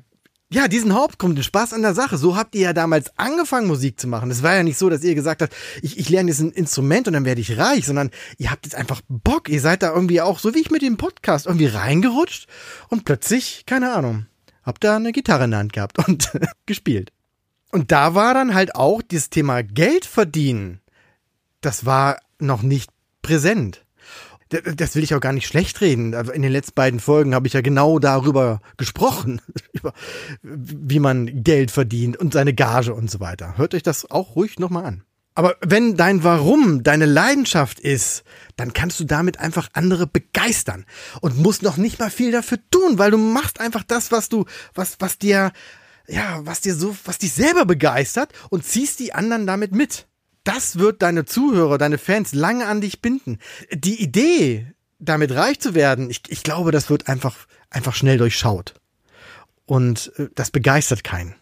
ja, 0.53 0.69
diesen 0.69 0.95
Hauptgrund, 0.95 1.39
den 1.39 1.45
Spaß 1.45 1.73
an 1.73 1.83
der 1.83 1.95
Sache. 1.95 2.19
So 2.19 2.37
habt 2.37 2.55
ihr 2.55 2.63
ja 2.63 2.73
damals 2.73 3.19
angefangen, 3.19 3.67
Musik 3.67 3.99
zu 3.99 4.07
machen. 4.07 4.31
Es 4.31 4.43
war 4.43 4.55
ja 4.55 4.63
nicht 4.63 4.79
so, 4.79 4.91
dass 4.91 5.03
ihr 5.03 5.15
gesagt 5.15 5.43
habt, 5.43 5.55
ich, 5.81 5.99
ich 5.99 6.09
lerne 6.11 6.31
jetzt 6.31 6.41
ein 6.41 6.53
Instrument 6.53 7.09
und 7.09 7.15
dann 7.15 7.25
werde 7.25 7.41
ich 7.41 7.57
reich, 7.59 7.87
sondern 7.87 8.11
ihr 8.39 8.51
habt 8.51 8.67
jetzt 8.67 8.75
einfach 8.75 9.01
Bock. 9.09 9.49
Ihr 9.49 9.61
seid 9.61 9.83
da 9.83 9.93
irgendwie 9.95 10.21
auch, 10.21 10.39
so 10.39 10.55
wie 10.55 10.61
ich 10.61 10.71
mit 10.71 10.83
dem 10.83 10.99
Podcast, 10.99 11.47
irgendwie 11.47 11.67
reingerutscht 11.67 12.49
und 12.89 13.05
plötzlich, 13.05 13.65
keine 13.67 13.93
Ahnung, 13.93 14.27
habt 14.63 14.85
da 14.85 14.97
eine 14.97 15.13
Gitarre 15.13 15.45
in 15.45 15.53
der 15.53 15.61
Hand 15.61 15.73
gehabt 15.73 16.07
und 16.07 16.31
gespielt. 16.67 17.13
Und 17.71 17.91
da 17.91 18.15
war 18.15 18.35
dann 18.35 18.55
halt 18.55 18.75
auch 18.75 19.01
das 19.01 19.31
Thema 19.31 19.63
Geld 19.63 20.05
verdienen. 20.05 20.81
Das 21.63 21.87
war 21.87 22.19
noch 22.39 22.63
nicht 22.63 22.91
präsent 23.23 23.85
das 24.53 24.95
will 24.95 25.03
ich 25.03 25.15
auch 25.15 25.21
gar 25.21 25.33
nicht 25.33 25.47
schlecht 25.47 25.81
reden. 25.81 26.13
In 26.13 26.43
den 26.43 26.53
letzten 26.53 26.75
beiden 26.75 27.01
Folgen 27.01 27.35
habe 27.35 27.47
ich 27.47 27.53
ja 27.53 27.61
genau 27.61 27.99
darüber 27.99 28.61
gesprochen, 28.77 29.41
über 29.73 29.93
wie 30.43 30.99
man 30.99 31.43
Geld 31.43 31.71
verdient 31.71 32.17
und 32.17 32.33
seine 32.33 32.55
Gage 32.55 32.95
und 32.95 33.11
so 33.11 33.21
weiter. 33.21 33.57
Hört 33.57 33.75
euch 33.75 33.83
das 33.83 34.11
auch 34.11 34.37
ruhig 34.37 34.59
nochmal 34.59 34.85
an. 34.85 35.05
Aber 35.35 35.57
wenn 35.61 35.97
dein 35.97 36.25
Warum 36.25 36.83
deine 36.83 37.07
Leidenschaft 37.07 37.81
ist, 37.81 38.23
dann 38.57 38.75
kannst 38.75 39.01
du 39.01 39.05
damit 39.05 39.41
einfach 39.41 39.69
andere 39.73 40.07
begeistern 40.07 40.85
und 41.23 41.39
musst 41.39 41.63
noch 41.63 41.79
nicht 41.79 41.99
mal 41.99 42.11
viel 42.11 42.33
dafür 42.33 42.59
tun, 42.71 42.99
weil 42.99 43.11
du 43.11 43.19
machst 43.19 43.59
einfach 43.59 43.83
das, 43.83 44.13
was 44.13 44.29
du, 44.29 44.45
was, 44.75 44.97
was 44.99 45.17
dir, 45.19 45.53
ja, 46.07 46.41
was 46.45 46.61
dir 46.61 46.75
so, 46.75 46.95
was 47.05 47.17
dich 47.17 47.33
selber 47.33 47.65
begeistert 47.65 48.33
und 48.51 48.67
ziehst 48.67 49.01
die 49.01 49.15
anderen 49.15 49.47
damit 49.47 49.73
mit 49.73 50.07
das 50.45 50.79
wird 50.79 51.03
deine 51.03 51.25
Zuhörer, 51.25 51.79
deine 51.79 51.99
Fans 51.99 52.33
lange 52.33 52.67
an 52.67 52.81
dich 52.81 53.01
binden. 53.01 53.39
Die 53.73 54.03
Idee, 54.03 54.67
damit 54.99 55.33
reich 55.33 55.61
zu 55.61 55.75
werden, 55.75 56.11
ich, 56.11 56.23
ich 56.29 56.43
glaube, 56.43 56.73
das 56.73 56.91
wird 56.91 57.09
einfach, 57.09 57.37
einfach 57.71 57.95
schnell 57.95 58.19
durchschaut. 58.19 58.75
Und 59.67 60.13
äh, 60.17 60.29
das 60.35 60.51
begeistert 60.51 61.05
keinen. 61.05 61.35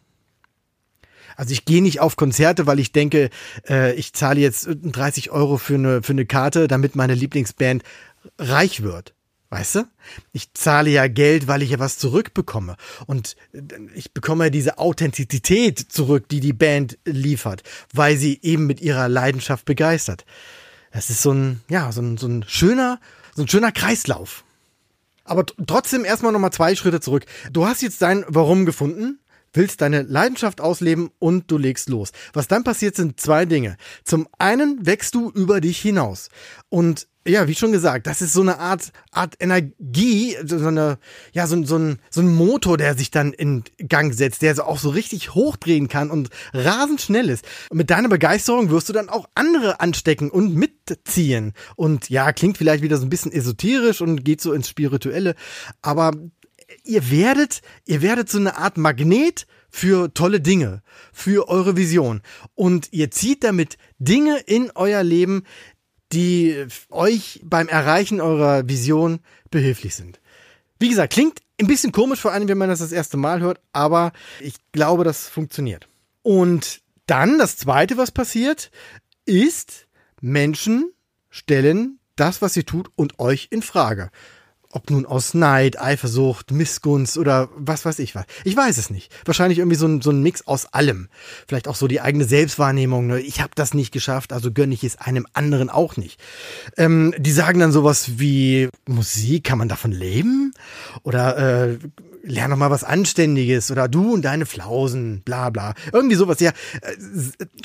Also 1.36 1.52
ich 1.52 1.64
gehe 1.64 1.82
nicht 1.82 2.00
auf 2.00 2.16
Konzerte, 2.16 2.66
weil 2.66 2.78
ich 2.78 2.92
denke, 2.92 3.30
äh, 3.66 3.94
ich 3.94 4.12
zahle 4.12 4.40
jetzt 4.40 4.68
30 4.70 5.30
Euro 5.30 5.56
für 5.56 5.76
eine, 5.76 6.02
für 6.02 6.12
eine 6.12 6.26
Karte, 6.26 6.68
damit 6.68 6.96
meine 6.96 7.14
Lieblingsband 7.14 7.82
reich 8.38 8.82
wird. 8.82 9.14
Weißt 9.50 9.74
du? 9.74 9.88
Ich 10.32 10.54
zahle 10.54 10.90
ja 10.90 11.08
Geld, 11.08 11.48
weil 11.48 11.62
ich 11.62 11.70
ja 11.70 11.80
was 11.80 11.98
zurückbekomme. 11.98 12.76
Und 13.06 13.36
äh, 13.52 13.60
ich 13.94 14.12
bekomme 14.12 14.50
diese 14.52 14.78
Authentizität 14.78 15.78
zurück, 15.78 16.28
die 16.28 16.38
die 16.38 16.52
Band 16.52 16.98
liefert, 17.04 17.64
weil 17.92 18.16
sie 18.16 18.38
eben 18.42 18.66
mit 18.66 18.80
ihrer 18.80 19.08
Leidenschaft 19.08 19.64
begeistert. 19.64 20.24
Das 20.92 21.10
ist 21.10 21.22
so 21.22 21.32
ein, 21.32 21.60
ja, 21.68 21.90
so 21.90 22.00
ein, 22.00 22.16
so 22.16 22.28
ein 22.28 22.44
schöner, 22.46 23.00
so 23.34 23.42
ein 23.42 23.48
schöner 23.48 23.72
Kreislauf. 23.72 24.44
Aber 25.24 25.44
trotzdem 25.66 26.04
erstmal 26.04 26.32
nochmal 26.32 26.52
zwei 26.52 26.74
Schritte 26.76 27.00
zurück. 27.00 27.26
Du 27.52 27.66
hast 27.66 27.82
jetzt 27.82 28.02
dein 28.02 28.24
Warum 28.28 28.66
gefunden. 28.66 29.18
Willst 29.52 29.80
deine 29.80 30.02
Leidenschaft 30.02 30.60
ausleben 30.60 31.10
und 31.18 31.50
du 31.50 31.58
legst 31.58 31.88
los. 31.88 32.12
Was 32.32 32.48
dann 32.48 32.64
passiert, 32.64 32.96
sind 32.96 33.20
zwei 33.20 33.46
Dinge. 33.46 33.76
Zum 34.04 34.28
einen 34.38 34.86
wächst 34.86 35.14
du 35.14 35.30
über 35.30 35.60
dich 35.60 35.78
hinaus. 35.80 36.28
Und 36.68 37.08
ja, 37.28 37.46
wie 37.48 37.54
schon 37.54 37.72
gesagt, 37.72 38.06
das 38.06 38.22
ist 38.22 38.32
so 38.32 38.40
eine 38.40 38.58
Art, 38.58 38.92
Art 39.12 39.34
Energie, 39.40 40.36
so 40.42 40.56
eine, 40.66 40.98
ja, 41.32 41.46
so, 41.46 41.62
so, 41.64 41.76
ein, 41.76 41.98
so 42.08 42.22
ein 42.22 42.34
Motor, 42.34 42.78
der 42.78 42.96
sich 42.96 43.10
dann 43.10 43.34
in 43.34 43.64
Gang 43.88 44.14
setzt, 44.14 44.40
der 44.40 44.54
so 44.54 44.62
auch 44.62 44.78
so 44.78 44.88
richtig 44.88 45.34
hochdrehen 45.34 45.88
kann 45.88 46.10
und 46.10 46.30
rasend 46.54 47.02
schnell 47.02 47.28
ist. 47.28 47.44
Und 47.68 47.76
mit 47.76 47.90
deiner 47.90 48.08
Begeisterung 48.08 48.70
wirst 48.70 48.88
du 48.88 48.94
dann 48.94 49.10
auch 49.10 49.28
andere 49.34 49.80
anstecken 49.80 50.30
und 50.30 50.54
mitziehen. 50.54 51.52
Und 51.76 52.08
ja, 52.08 52.32
klingt 52.32 52.56
vielleicht 52.56 52.82
wieder 52.82 52.96
so 52.96 53.04
ein 53.04 53.10
bisschen 53.10 53.32
esoterisch 53.32 54.00
und 54.00 54.24
geht 54.24 54.40
so 54.40 54.54
ins 54.54 54.68
Spirituelle, 54.68 55.34
aber 55.82 56.12
ihr 56.84 57.10
werdet, 57.10 57.62
ihr 57.86 58.02
werdet 58.02 58.28
so 58.28 58.38
eine 58.38 58.56
Art 58.56 58.76
Magnet 58.76 59.46
für 59.70 60.12
tolle 60.12 60.40
Dinge, 60.40 60.82
für 61.12 61.48
eure 61.48 61.76
Vision. 61.76 62.22
Und 62.54 62.88
ihr 62.92 63.10
zieht 63.10 63.44
damit 63.44 63.78
Dinge 63.98 64.38
in 64.46 64.70
euer 64.74 65.02
Leben, 65.02 65.44
die 66.12 66.66
euch 66.90 67.40
beim 67.44 67.68
Erreichen 67.68 68.20
eurer 68.20 68.68
Vision 68.68 69.20
behilflich 69.50 69.94
sind. 69.94 70.20
Wie 70.78 70.88
gesagt, 70.88 71.12
klingt 71.12 71.40
ein 71.60 71.66
bisschen 71.66 71.92
komisch 71.92 72.20
vor 72.20 72.32
allem, 72.32 72.48
wenn 72.48 72.58
man 72.58 72.68
das 72.68 72.80
das 72.80 72.92
erste 72.92 73.16
Mal 73.16 73.40
hört, 73.40 73.60
aber 73.72 74.12
ich 74.40 74.54
glaube, 74.72 75.04
das 75.04 75.28
funktioniert. 75.28 75.88
Und 76.22 76.80
dann 77.06 77.38
das 77.38 77.56
zweite, 77.56 77.96
was 77.96 78.10
passiert, 78.10 78.70
ist, 79.24 79.86
Menschen 80.20 80.92
stellen 81.28 81.98
das, 82.16 82.42
was 82.42 82.56
ihr 82.56 82.66
tut 82.66 82.90
und 82.96 83.18
euch 83.18 83.48
in 83.50 83.62
Frage. 83.62 84.10
Ob 84.72 84.88
nun 84.90 85.04
aus 85.04 85.34
Neid, 85.34 85.80
Eifersucht, 85.80 86.52
Missgunst 86.52 87.18
oder 87.18 87.48
was 87.56 87.84
weiß 87.84 87.98
ich 87.98 88.14
was. 88.14 88.24
Ich 88.44 88.56
weiß 88.56 88.78
es 88.78 88.88
nicht. 88.88 89.12
Wahrscheinlich 89.24 89.58
irgendwie 89.58 89.76
so 89.76 89.86
ein, 89.86 90.00
so 90.00 90.10
ein 90.10 90.22
Mix 90.22 90.46
aus 90.46 90.66
allem. 90.66 91.08
Vielleicht 91.48 91.66
auch 91.66 91.74
so 91.74 91.88
die 91.88 92.00
eigene 92.00 92.24
Selbstwahrnehmung. 92.24 93.08
Ne? 93.08 93.20
Ich 93.20 93.40
habe 93.40 93.50
das 93.56 93.74
nicht 93.74 93.90
geschafft, 93.90 94.32
also 94.32 94.52
gönne 94.52 94.74
ich 94.74 94.84
es 94.84 94.96
einem 94.96 95.26
anderen 95.32 95.70
auch 95.70 95.96
nicht. 95.96 96.20
Ähm, 96.76 97.12
die 97.18 97.32
sagen 97.32 97.58
dann 97.58 97.72
sowas 97.72 98.20
wie, 98.20 98.68
Musik, 98.86 99.42
kann 99.42 99.58
man 99.58 99.68
davon 99.68 99.90
leben? 99.90 100.52
Oder 101.02 101.70
äh, 101.70 101.78
lern 102.22 102.50
doch 102.50 102.56
mal 102.56 102.70
was 102.70 102.84
Anständiges 102.84 103.70
oder 103.70 103.88
du 103.88 104.12
und 104.12 104.22
deine 104.22 104.46
Flausen, 104.46 105.22
bla 105.24 105.50
bla. 105.50 105.74
Irgendwie 105.92 106.16
sowas. 106.16 106.40
Ja, 106.40 106.50
äh, 106.50 106.96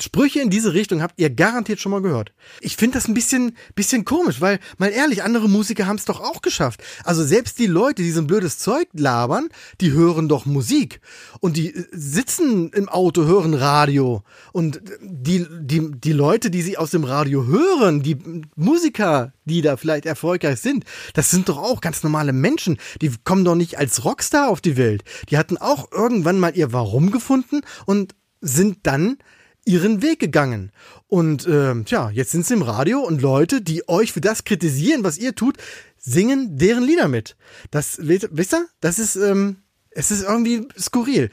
Sprüche 0.00 0.40
in 0.40 0.50
diese 0.50 0.72
Richtung 0.72 1.02
habt 1.02 1.18
ihr 1.18 1.30
garantiert 1.30 1.80
schon 1.80 1.92
mal 1.92 2.02
gehört. 2.02 2.32
Ich 2.60 2.76
finde 2.76 2.98
das 2.98 3.08
ein 3.08 3.14
bisschen, 3.14 3.56
bisschen 3.74 4.04
komisch, 4.04 4.40
weil, 4.40 4.58
mal 4.78 4.90
ehrlich, 4.90 5.22
andere 5.22 5.48
Musiker 5.48 5.86
haben 5.86 5.96
es 5.96 6.04
doch 6.04 6.20
auch 6.20 6.42
geschafft. 6.42 6.82
Also 7.04 7.24
selbst 7.24 7.58
die 7.58 7.66
Leute, 7.66 8.02
die 8.02 8.10
so 8.10 8.20
ein 8.20 8.26
blödes 8.26 8.58
Zeug 8.58 8.88
labern, 8.92 9.48
die 9.80 9.92
hören 9.92 10.28
doch 10.28 10.46
Musik. 10.46 11.00
Und 11.40 11.56
die 11.56 11.74
äh, 11.74 11.86
sitzen 11.92 12.70
im 12.72 12.88
Auto, 12.88 13.24
hören 13.24 13.54
Radio. 13.54 14.22
Und 14.52 14.80
die, 15.00 15.46
die, 15.50 15.90
die 15.92 16.12
Leute, 16.12 16.50
die 16.50 16.62
sie 16.62 16.78
aus 16.78 16.90
dem 16.90 17.04
Radio 17.04 17.46
hören, 17.46 18.02
die 18.02 18.16
Musiker, 18.56 19.32
die 19.44 19.62
da 19.62 19.76
vielleicht 19.76 20.06
erfolgreich 20.06 20.60
sind, 20.60 20.84
das 21.14 21.30
sind 21.30 21.48
doch 21.48 21.58
auch 21.58 21.80
ganz 21.80 22.02
normale 22.02 22.32
Menschen. 22.32 22.78
Die 23.00 23.12
kommen 23.24 23.44
doch 23.44 23.54
nicht 23.54 23.78
als 23.78 24.04
Rockstar 24.04 24.45
auf 24.48 24.60
die 24.60 24.76
Welt. 24.76 25.04
Die 25.30 25.38
hatten 25.38 25.56
auch 25.56 25.92
irgendwann 25.92 26.38
mal 26.38 26.56
ihr 26.56 26.72
Warum 26.72 27.10
gefunden 27.10 27.62
und 27.84 28.14
sind 28.40 28.78
dann 28.86 29.18
ihren 29.64 30.00
Weg 30.00 30.20
gegangen. 30.20 30.70
Und 31.08 31.46
äh, 31.46 31.74
tja, 31.84 32.10
jetzt 32.10 32.30
sind 32.30 32.46
sie 32.46 32.54
im 32.54 32.62
Radio 32.62 33.00
und 33.00 33.20
Leute, 33.20 33.60
die 33.60 33.88
euch 33.88 34.12
für 34.12 34.20
das 34.20 34.44
kritisieren, 34.44 35.04
was 35.04 35.18
ihr 35.18 35.34
tut, 35.34 35.56
singen 35.98 36.56
deren 36.56 36.84
Lieder 36.84 37.08
mit. 37.08 37.36
Das, 37.70 37.98
wisst 38.00 38.54
ihr, 38.54 38.66
das 38.80 38.98
ist, 38.98 39.16
ähm, 39.16 39.58
es 39.90 40.10
ist 40.10 40.22
irgendwie 40.22 40.68
skurril. 40.78 41.30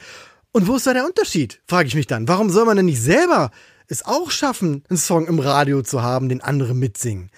Und 0.52 0.66
wo 0.66 0.76
ist 0.76 0.86
da 0.86 0.92
der 0.92 1.06
Unterschied? 1.06 1.60
Frage 1.66 1.88
ich 1.88 1.94
mich 1.94 2.06
dann. 2.06 2.28
Warum 2.28 2.50
soll 2.50 2.64
man 2.64 2.76
denn 2.76 2.86
nicht 2.86 3.00
selber 3.00 3.50
es 3.86 4.04
auch 4.04 4.30
schaffen, 4.30 4.84
einen 4.88 4.96
Song 4.96 5.26
im 5.26 5.38
Radio 5.38 5.82
zu 5.82 6.02
haben, 6.02 6.28
den 6.28 6.40
andere 6.40 6.74
mitsingen? 6.74 7.30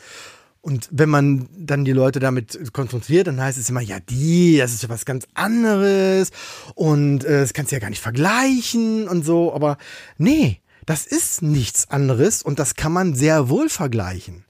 Und 0.66 0.88
wenn 0.90 1.08
man 1.08 1.48
dann 1.56 1.84
die 1.84 1.92
Leute 1.92 2.18
damit 2.18 2.72
konfrontiert, 2.72 3.28
dann 3.28 3.40
heißt 3.40 3.56
es 3.56 3.70
immer, 3.70 3.82
ja, 3.82 4.00
die, 4.00 4.56
das 4.56 4.74
ist 4.74 4.82
ja 4.82 4.88
was 4.88 5.04
ganz 5.04 5.28
anderes 5.34 6.32
und 6.74 7.24
äh, 7.24 7.42
das 7.42 7.52
kannst 7.52 7.70
du 7.70 7.76
ja 7.76 7.80
gar 7.80 7.88
nicht 7.88 8.02
vergleichen 8.02 9.06
und 9.06 9.24
so. 9.24 9.54
Aber 9.54 9.78
nee, 10.18 10.60
das 10.84 11.06
ist 11.06 11.40
nichts 11.40 11.88
anderes 11.88 12.42
und 12.42 12.58
das 12.58 12.74
kann 12.74 12.90
man 12.90 13.14
sehr 13.14 13.48
wohl 13.48 13.68
vergleichen. 13.68 14.44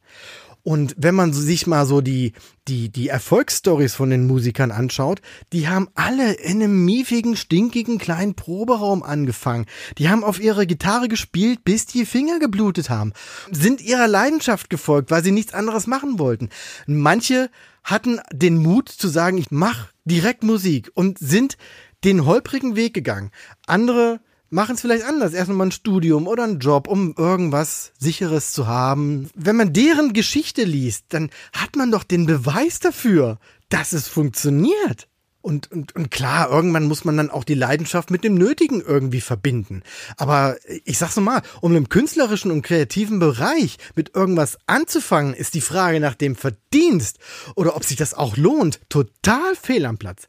Und 0.67 0.97
wenn 0.99 1.15
man 1.15 1.33
sich 1.33 1.69
mal 1.69 1.87
so 1.87 2.01
die, 2.01 2.33
die, 2.67 2.89
die 2.89 3.07
Erfolgsstories 3.07 3.95
von 3.95 4.11
den 4.11 4.27
Musikern 4.27 4.73
anschaut, 4.73 5.21
die 5.53 5.69
haben 5.69 5.87
alle 5.95 6.33
in 6.33 6.61
einem 6.61 6.85
miefigen, 6.85 7.37
stinkigen 7.37 7.99
kleinen 7.99 8.35
Proberaum 8.35 9.05
angefangen. 9.05 9.67
Die 9.97 10.09
haben 10.09 10.25
auf 10.25 10.41
ihrer 10.41 10.67
Gitarre 10.67 11.07
gespielt, 11.07 11.63
bis 11.63 11.87
die 11.87 12.05
Finger 12.05 12.41
geblutet 12.41 12.91
haben. 12.91 13.13
Sind 13.53 13.81
ihrer 13.81 14.09
Leidenschaft 14.09 14.69
gefolgt, 14.69 15.13
weil 15.13 15.23
sie 15.23 15.31
nichts 15.31 15.55
anderes 15.55 15.87
machen 15.87 16.19
wollten. 16.19 16.49
Manche 16.89 17.49
hatten 17.85 18.19
den 18.33 18.57
Mut 18.57 18.89
zu 18.89 19.07
sagen, 19.07 19.39
ich 19.39 19.53
mach 19.53 19.93
direkt 20.05 20.43
Musik 20.43 20.91
und 20.95 21.21
sind 21.21 21.59
den 22.03 22.27
holprigen 22.27 22.75
Weg 22.75 22.93
gegangen. 22.93 23.31
Andere 23.69 24.19
machen 24.51 24.75
es 24.75 24.81
vielleicht 24.81 25.05
anders. 25.05 25.33
Erstmal 25.33 25.67
ein 25.67 25.73
Studium 25.73 26.27
oder 26.27 26.45
einen 26.45 26.59
Job, 26.59 26.89
um 26.89 27.15
irgendwas 27.17 27.93
Sicheres 27.99 28.53
zu 28.53 28.67
haben. 28.67 29.31
Wenn 29.35 29.57
man 29.57 29.73
deren 29.73 30.13
Geschichte 30.13 30.65
liest, 30.65 31.07
dann 31.11 31.31
hat 31.53 31.77
man 31.77 31.91
doch 31.91 32.05
den 32.05 32.27
Beweis 32.27 32.79
dafür, 32.81 33.39
dass 33.69 33.93
es 33.93 34.09
funktioniert. 34.09 35.09
Und, 35.47 35.71
und, 35.71 35.95
und 35.95 36.11
klar, 36.11 36.51
irgendwann 36.51 36.89
muss 36.89 37.05
man 37.05 37.17
dann 37.17 37.31
auch 37.31 37.45
die 37.45 37.55
Leidenschaft 37.55 38.11
mit 38.11 38.25
dem 38.25 38.35
Nötigen 38.35 38.81
irgendwie 38.81 39.21
verbinden. 39.21 39.85
Aber 40.17 40.57
ich 40.85 40.99
sag's 40.99 41.15
nochmal, 41.15 41.41
um 41.61 41.77
im 41.77 41.89
künstlerischen 41.89 42.51
und 42.51 42.63
kreativen 42.63 43.21
Bereich 43.21 43.77
mit 43.95 44.17
irgendwas 44.17 44.59
anzufangen, 44.67 45.35
ist 45.35 45.55
die 45.55 45.61
Frage 45.61 46.01
nach 46.01 46.17
dem 46.17 46.35
Verdienst 46.35 47.21
oder 47.55 47.77
ob 47.77 47.85
sich 47.85 47.97
das 47.97 48.13
auch 48.13 48.37
lohnt, 48.37 48.81
total 48.89 49.55
fehl 49.55 49.87
am 49.87 49.99
Platz. 49.99 50.27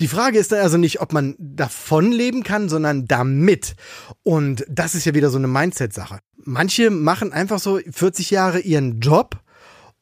Die 0.00 0.08
Frage 0.08 0.40
ist 0.40 0.50
dann 0.50 0.58
also 0.58 0.76
nicht, 0.76 1.00
ob 1.00 1.12
man 1.12 1.36
davon 1.38 2.10
leben 2.10 2.42
kann, 2.42 2.68
sondern 2.68 3.06
damit. 3.06 3.76
Und 4.24 4.66
das 4.68 4.96
ist 4.96 5.04
ja 5.04 5.14
wieder 5.14 5.30
so 5.30 5.38
eine 5.38 5.46
Mindset-Sache. 5.46 6.18
Manche 6.44 6.90
machen 6.90 7.32
einfach 7.32 7.60
so 7.60 7.78
40 7.88 8.32
Jahre 8.32 8.58
ihren 8.58 8.98
Job 8.98 9.38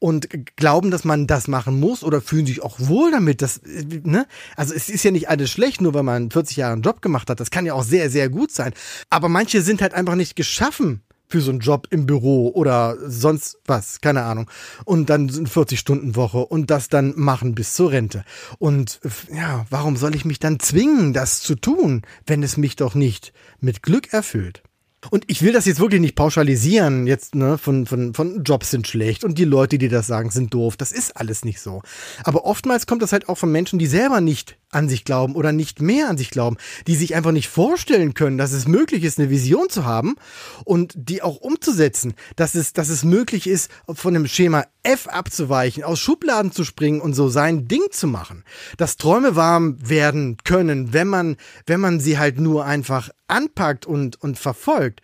und 0.06 0.28
glauben, 0.54 0.92
dass 0.92 1.02
man 1.02 1.26
das 1.26 1.48
machen 1.48 1.80
muss 1.80 2.04
oder 2.04 2.20
fühlen 2.20 2.46
sich 2.46 2.62
auch 2.62 2.78
wohl 2.78 3.10
damit. 3.10 3.42
Das, 3.42 3.60
ne? 3.64 4.28
Also 4.54 4.72
es 4.72 4.88
ist 4.88 5.02
ja 5.02 5.10
nicht 5.10 5.28
alles 5.28 5.50
schlecht, 5.50 5.80
nur 5.80 5.94
weil 5.94 6.04
man 6.04 6.30
40 6.30 6.58
Jahre 6.58 6.74
einen 6.74 6.82
Job 6.82 7.02
gemacht 7.02 7.28
hat. 7.28 7.40
Das 7.40 7.50
kann 7.50 7.66
ja 7.66 7.74
auch 7.74 7.82
sehr, 7.82 8.08
sehr 8.08 8.28
gut 8.28 8.52
sein. 8.52 8.72
Aber 9.10 9.28
manche 9.28 9.62
sind 9.62 9.82
halt 9.82 9.94
einfach 9.94 10.14
nicht 10.14 10.36
geschaffen 10.36 11.02
für 11.26 11.40
so 11.40 11.50
einen 11.50 11.58
Job 11.58 11.88
im 11.90 12.06
Büro 12.06 12.52
oder 12.54 12.96
sonst 13.04 13.58
was, 13.64 14.00
keine 14.00 14.22
Ahnung. 14.22 14.48
Und 14.84 15.10
dann 15.10 15.28
sind 15.28 15.48
40 15.48 15.80
Stunden 15.80 16.14
Woche 16.14 16.38
und 16.38 16.70
das 16.70 16.88
dann 16.88 17.12
machen 17.16 17.56
bis 17.56 17.74
zur 17.74 17.90
Rente. 17.90 18.24
Und 18.58 19.00
ja, 19.34 19.66
warum 19.70 19.96
soll 19.96 20.14
ich 20.14 20.24
mich 20.24 20.38
dann 20.38 20.60
zwingen, 20.60 21.14
das 21.14 21.40
zu 21.40 21.56
tun, 21.56 22.02
wenn 22.28 22.44
es 22.44 22.56
mich 22.56 22.76
doch 22.76 22.94
nicht 22.94 23.32
mit 23.58 23.82
Glück 23.82 24.12
erfüllt? 24.12 24.62
Und 25.10 25.24
ich 25.28 25.42
will 25.42 25.52
das 25.52 25.66
jetzt 25.66 25.78
wirklich 25.78 26.00
nicht 26.00 26.16
pauschalisieren, 26.16 27.06
jetzt, 27.06 27.34
ne, 27.34 27.58
von, 27.58 27.86
von, 27.86 28.14
von 28.14 28.42
Jobs 28.42 28.70
sind 28.70 28.88
schlecht 28.88 29.24
und 29.24 29.38
die 29.38 29.44
Leute, 29.44 29.78
die 29.78 29.88
das 29.88 30.06
sagen, 30.06 30.30
sind 30.30 30.52
doof. 30.52 30.76
Das 30.76 30.90
ist 30.90 31.16
alles 31.16 31.44
nicht 31.44 31.60
so. 31.60 31.82
Aber 32.24 32.44
oftmals 32.44 32.86
kommt 32.86 33.02
das 33.02 33.12
halt 33.12 33.28
auch 33.28 33.38
von 33.38 33.52
Menschen, 33.52 33.78
die 33.78 33.86
selber 33.86 34.20
nicht 34.20 34.58
an 34.70 34.88
sich 34.88 35.04
glauben 35.04 35.34
oder 35.34 35.52
nicht 35.52 35.80
mehr 35.80 36.08
an 36.08 36.18
sich 36.18 36.30
glauben, 36.30 36.56
die 36.86 36.96
sich 36.96 37.14
einfach 37.14 37.32
nicht 37.32 37.48
vorstellen 37.48 38.14
können, 38.14 38.36
dass 38.36 38.52
es 38.52 38.66
möglich 38.66 39.04
ist, 39.04 39.18
eine 39.18 39.30
Vision 39.30 39.68
zu 39.68 39.84
haben 39.84 40.16
und 40.64 40.92
die 40.96 41.22
auch 41.22 41.36
umzusetzen, 41.36 42.14
dass 42.34 42.54
es, 42.54 42.72
dass 42.72 42.88
es 42.88 43.04
möglich 43.04 43.46
ist, 43.46 43.70
von 43.88 44.14
dem 44.14 44.26
Schema 44.26 44.64
F 44.82 45.08
abzuweichen, 45.08 45.84
aus 45.84 45.98
Schubladen 45.98 46.52
zu 46.52 46.64
springen 46.64 47.00
und 47.00 47.14
so 47.14 47.28
sein 47.28 47.68
Ding 47.68 47.82
zu 47.90 48.06
machen. 48.06 48.44
Dass 48.76 48.96
Träume 48.96 49.36
warm 49.36 49.76
werden 49.88 50.36
können, 50.44 50.92
wenn 50.92 51.08
man, 51.08 51.36
wenn 51.66 51.80
man 51.80 52.00
sie 52.00 52.18
halt 52.18 52.38
nur 52.40 52.64
einfach 52.64 53.10
anpackt 53.28 53.86
und, 53.86 54.20
und 54.22 54.38
verfolgt. 54.38 55.00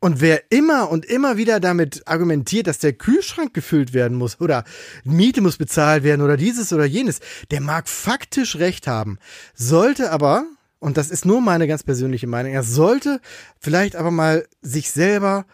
Und 0.00 0.20
wer 0.20 0.50
immer 0.50 0.90
und 0.90 1.04
immer 1.04 1.36
wieder 1.36 1.60
damit 1.60 2.06
argumentiert, 2.06 2.66
dass 2.66 2.78
der 2.78 2.92
Kühlschrank 2.92 3.54
gefüllt 3.54 3.92
werden 3.92 4.16
muss 4.16 4.40
oder 4.40 4.64
Miete 5.04 5.40
muss 5.40 5.56
bezahlt 5.56 6.02
werden 6.02 6.22
oder 6.22 6.36
dieses 6.36 6.72
oder 6.72 6.84
jenes, 6.84 7.20
der 7.50 7.60
mag 7.60 7.88
faktisch 7.88 8.56
recht 8.56 8.86
haben. 8.86 9.18
Sollte 9.54 10.10
aber, 10.10 10.46
und 10.78 10.96
das 10.96 11.10
ist 11.10 11.24
nur 11.24 11.40
meine 11.40 11.66
ganz 11.66 11.82
persönliche 11.82 12.26
Meinung, 12.26 12.52
er 12.52 12.62
sollte 12.62 13.20
vielleicht 13.60 13.96
aber 13.96 14.10
mal 14.10 14.46
sich 14.62 14.90
selber 14.90 15.46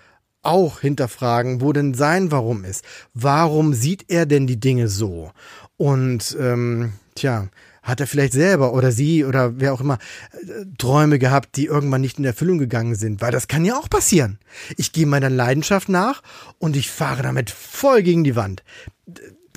auch 0.43 0.81
hinterfragen, 0.81 1.61
wo 1.61 1.73
denn 1.73 1.95
sein 1.95 2.31
Warum 2.33 2.65
ist. 2.65 2.85
Warum 3.15 3.75
sieht 3.75 4.07
er 4.09 4.27
denn 4.27 4.47
die 4.47 4.59
Dinge 4.59 4.89
so? 4.89 5.31
Und 5.77 6.37
ähm, 6.39 6.93
tja, 7.15 7.49
hat 7.83 8.01
er 8.01 8.07
vielleicht 8.07 8.33
selber 8.33 8.73
oder 8.73 8.93
sie 8.93 9.25
oder 9.25 9.61
wer 9.61 9.75
auch 9.75 9.81
immer 9.81 9.99
äh, 10.33 10.65
Träume 10.79 11.19
gehabt, 11.19 11.57
die 11.57 11.67
irgendwann 11.67 12.01
nicht 12.01 12.19
in 12.19 12.25
Erfüllung 12.25 12.59
gegangen 12.59 12.95
sind, 12.95 13.21
weil 13.21 13.33
das 13.33 13.49
kann 13.49 13.65
ja 13.65 13.77
auch 13.77 13.91
passieren. 13.91 14.39
Ich 14.77 14.93
gehe 14.93 15.07
meiner 15.07 15.31
Leidenschaft 15.31 15.89
nach 15.89 16.23
und 16.59 16.77
ich 16.77 16.91
fahre 16.91 17.23
damit 17.23 17.51
voll 17.51 18.03
gegen 18.03 18.25
die 18.25 18.37
Wand. 18.37 18.63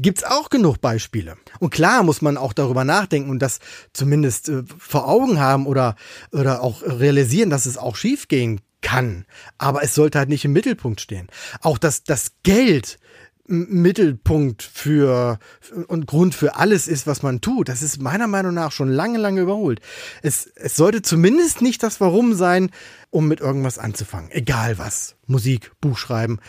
gibt's 0.02 0.24
auch 0.24 0.50
genug 0.50 0.82
Beispiele. 0.82 1.38
Und 1.60 1.70
klar 1.70 2.04
muss 2.04 2.22
man 2.22 2.38
auch 2.38 2.54
darüber 2.54 2.84
nachdenken 2.84 3.30
und 3.30 3.40
das 3.40 3.60
zumindest 3.94 4.50
äh, 4.50 4.64
vor 4.78 5.08
Augen 5.08 5.40
haben 5.40 5.68
oder, 5.68 5.96
oder 6.32 6.62
auch 6.62 6.82
realisieren, 6.82 7.50
dass 7.50 7.66
es 7.66 7.78
auch 7.78 7.96
schiefgehen 7.96 8.62
kann. 8.82 9.26
Aber 9.58 9.84
es 9.84 9.96
sollte 9.96 10.20
halt 10.20 10.30
nicht 10.30 10.46
im 10.46 10.54
Mittelpunkt 10.54 11.02
stehen. 11.02 11.28
Auch 11.62 11.78
das, 11.78 12.04
das 12.04 12.34
Geld 12.44 13.00
Mittelpunkt 13.48 14.64
für 14.64 15.40
und 15.88 16.08
Grund 16.08 16.34
für 16.34 16.56
alles 16.56 16.88
ist, 16.88 17.06
was 17.06 17.22
man 17.22 17.42
tut. 17.42 17.70
Das 17.70 17.82
ist 17.82 18.02
meiner 18.02 18.28
Meinung 18.28 18.54
nach 18.54 18.72
schon 18.72 18.90
lange, 18.90 19.20
lange 19.20 19.42
überholt. 19.42 19.82
Es, 20.22 20.48
es 20.56 20.76
sollte 20.76 21.02
zumindest 21.02 21.62
nicht 21.62 21.84
das 21.84 22.02
Warum 22.02 22.34
sein, 22.34 22.72
um 23.12 23.28
mit 23.28 23.42
irgendwas 23.42 23.78
anzufangen. 23.78 24.32
Egal 24.32 24.78
was. 24.78 25.16
Musik, 25.28 25.72
Buch 25.80 25.98
schreiben, 25.98 26.40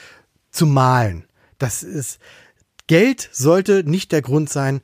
zu 0.51 0.67
malen. 0.67 1.27
Das 1.59 1.83
ist, 1.83 2.19
Geld 2.87 3.29
sollte 3.33 3.85
nicht 3.85 4.13
der 4.13 4.23
Grund 4.23 4.49
sein, 4.49 4.81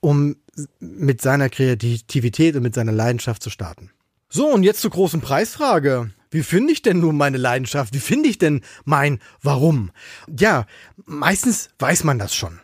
um 0.00 0.36
mit 0.78 1.20
seiner 1.20 1.48
Kreativität 1.48 2.56
und 2.56 2.62
mit 2.62 2.74
seiner 2.74 2.92
Leidenschaft 2.92 3.42
zu 3.42 3.50
starten. 3.50 3.90
So, 4.28 4.48
und 4.48 4.62
jetzt 4.62 4.80
zur 4.80 4.90
großen 4.90 5.20
Preisfrage. 5.20 6.10
Wie 6.36 6.42
finde 6.42 6.70
ich 6.74 6.82
denn 6.82 7.00
nun 7.00 7.16
meine 7.16 7.38
Leidenschaft? 7.38 7.94
Wie 7.94 7.98
finde 7.98 8.28
ich 8.28 8.36
denn 8.36 8.60
mein 8.84 9.20
Warum? 9.40 9.90
Ja, 10.38 10.66
meistens 11.06 11.70
weiß 11.78 12.04
man 12.04 12.18
das 12.18 12.34
schon. 12.34 12.60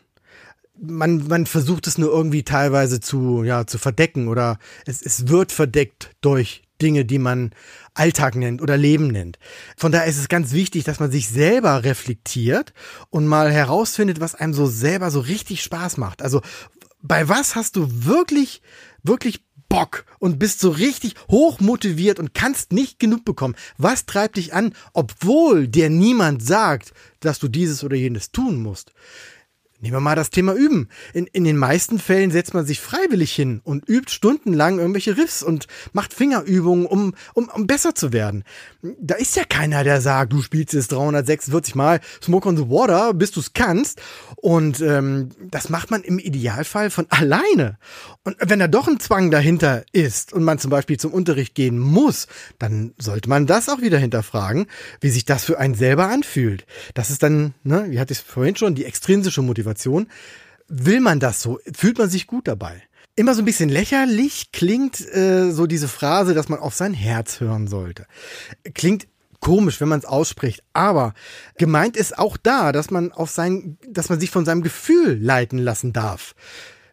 Man, 0.78 1.26
man 1.26 1.46
versucht 1.46 1.86
es 1.86 1.96
nur 1.96 2.12
irgendwie 2.12 2.42
teilweise 2.42 3.00
zu, 3.00 3.44
ja, 3.44 3.66
zu 3.66 3.78
verdecken 3.78 4.28
oder 4.28 4.58
es, 4.84 5.00
es 5.00 5.28
wird 5.28 5.52
verdeckt 5.52 6.10
durch 6.20 6.64
Dinge, 6.82 7.06
die 7.06 7.18
man 7.18 7.52
Alltag 7.94 8.34
nennt 8.34 8.60
oder 8.60 8.76
Leben 8.76 9.06
nennt. 9.06 9.38
Von 9.78 9.90
daher 9.90 10.06
ist 10.06 10.18
es 10.18 10.28
ganz 10.28 10.52
wichtig, 10.52 10.84
dass 10.84 11.00
man 11.00 11.10
sich 11.10 11.30
selber 11.30 11.82
reflektiert 11.82 12.74
und 13.08 13.26
mal 13.26 13.50
herausfindet, 13.50 14.20
was 14.20 14.34
einem 14.34 14.52
so 14.52 14.66
selber 14.66 15.10
so 15.10 15.20
richtig 15.20 15.62
Spaß 15.62 15.96
macht. 15.96 16.20
Also 16.20 16.42
bei 17.00 17.26
was 17.30 17.56
hast 17.56 17.76
du 17.76 17.88
wirklich, 18.04 18.60
wirklich 19.02 19.46
Bock 19.72 20.04
und 20.18 20.38
bist 20.38 20.60
so 20.60 20.68
richtig 20.68 21.14
hoch 21.30 21.58
motiviert 21.58 22.18
und 22.18 22.34
kannst 22.34 22.72
nicht 22.72 22.98
genug 22.98 23.24
bekommen. 23.24 23.54
Was 23.78 24.04
treibt 24.04 24.36
dich 24.36 24.52
an, 24.52 24.74
obwohl 24.92 25.66
dir 25.66 25.88
niemand 25.88 26.42
sagt, 26.42 26.92
dass 27.20 27.38
du 27.38 27.48
dieses 27.48 27.82
oder 27.82 27.96
jenes 27.96 28.32
tun 28.32 28.62
musst? 28.62 28.92
Nehmen 29.82 29.96
wir 29.96 30.00
mal 30.00 30.14
das 30.14 30.30
Thema 30.30 30.54
Üben. 30.54 30.88
In, 31.12 31.26
in 31.26 31.42
den 31.42 31.56
meisten 31.56 31.98
Fällen 31.98 32.30
setzt 32.30 32.54
man 32.54 32.64
sich 32.64 32.80
freiwillig 32.80 33.32
hin 33.32 33.60
und 33.64 33.88
übt 33.88 34.12
stundenlang 34.12 34.78
irgendwelche 34.78 35.16
Riffs 35.16 35.42
und 35.42 35.66
macht 35.92 36.14
Fingerübungen, 36.14 36.86
um, 36.86 37.14
um, 37.34 37.48
um 37.48 37.66
besser 37.66 37.92
zu 37.92 38.12
werden. 38.12 38.44
Da 39.00 39.16
ist 39.16 39.34
ja 39.34 39.42
keiner, 39.44 39.82
der 39.82 40.00
sagt, 40.00 40.32
du 40.32 40.40
spielst 40.40 40.72
jetzt 40.72 40.92
346 40.92 41.74
Mal 41.74 42.00
Smoke 42.22 42.48
on 42.48 42.56
the 42.56 42.68
Water, 42.68 43.12
bis 43.12 43.32
du 43.32 43.40
es 43.40 43.54
kannst. 43.54 44.00
Und 44.36 44.80
ähm, 44.80 45.30
das 45.50 45.68
macht 45.68 45.90
man 45.90 46.02
im 46.02 46.20
Idealfall 46.20 46.88
von 46.88 47.06
alleine. 47.10 47.76
Und 48.22 48.36
wenn 48.38 48.60
da 48.60 48.68
doch 48.68 48.86
ein 48.86 49.00
Zwang 49.00 49.32
dahinter 49.32 49.82
ist 49.90 50.32
und 50.32 50.44
man 50.44 50.60
zum 50.60 50.70
Beispiel 50.70 50.96
zum 50.96 51.12
Unterricht 51.12 51.56
gehen 51.56 51.80
muss, 51.80 52.28
dann 52.60 52.94
sollte 52.98 53.28
man 53.28 53.48
das 53.48 53.68
auch 53.68 53.80
wieder 53.80 53.98
hinterfragen, 53.98 54.66
wie 55.00 55.10
sich 55.10 55.24
das 55.24 55.44
für 55.44 55.58
einen 55.58 55.74
selber 55.74 56.06
anfühlt. 56.06 56.66
Das 56.94 57.10
ist 57.10 57.24
dann, 57.24 57.54
ne, 57.64 57.86
wie 57.88 57.98
hatte 57.98 58.12
ich 58.12 58.20
es 58.20 58.24
vorhin 58.24 58.54
schon, 58.54 58.76
die 58.76 58.84
extrinsische 58.84 59.42
Motivation. 59.42 59.71
Motivation. 59.72 60.08
Will 60.68 61.00
man 61.00 61.20
das 61.20 61.42
so? 61.42 61.58
Fühlt 61.74 61.98
man 61.98 62.08
sich 62.08 62.26
gut 62.26 62.48
dabei? 62.48 62.82
Immer 63.14 63.34
so 63.34 63.42
ein 63.42 63.44
bisschen 63.44 63.68
lächerlich 63.68 64.52
klingt 64.52 65.00
äh, 65.14 65.50
so 65.50 65.66
diese 65.66 65.88
Phrase, 65.88 66.32
dass 66.34 66.48
man 66.48 66.60
auf 66.60 66.74
sein 66.74 66.94
Herz 66.94 67.40
hören 67.40 67.66
sollte. 67.66 68.06
Klingt 68.74 69.06
komisch, 69.40 69.80
wenn 69.80 69.88
man 69.88 69.98
es 69.98 70.06
ausspricht, 70.06 70.62
aber 70.72 71.12
gemeint 71.58 71.96
ist 71.96 72.16
auch 72.16 72.36
da, 72.36 72.72
dass 72.72 72.90
man 72.90 73.12
auf 73.12 73.30
sein, 73.30 73.76
dass 73.86 74.08
man 74.08 74.18
sich 74.20 74.30
von 74.30 74.46
seinem 74.46 74.62
Gefühl 74.62 75.18
leiten 75.20 75.58
lassen 75.58 75.92
darf. 75.92 76.34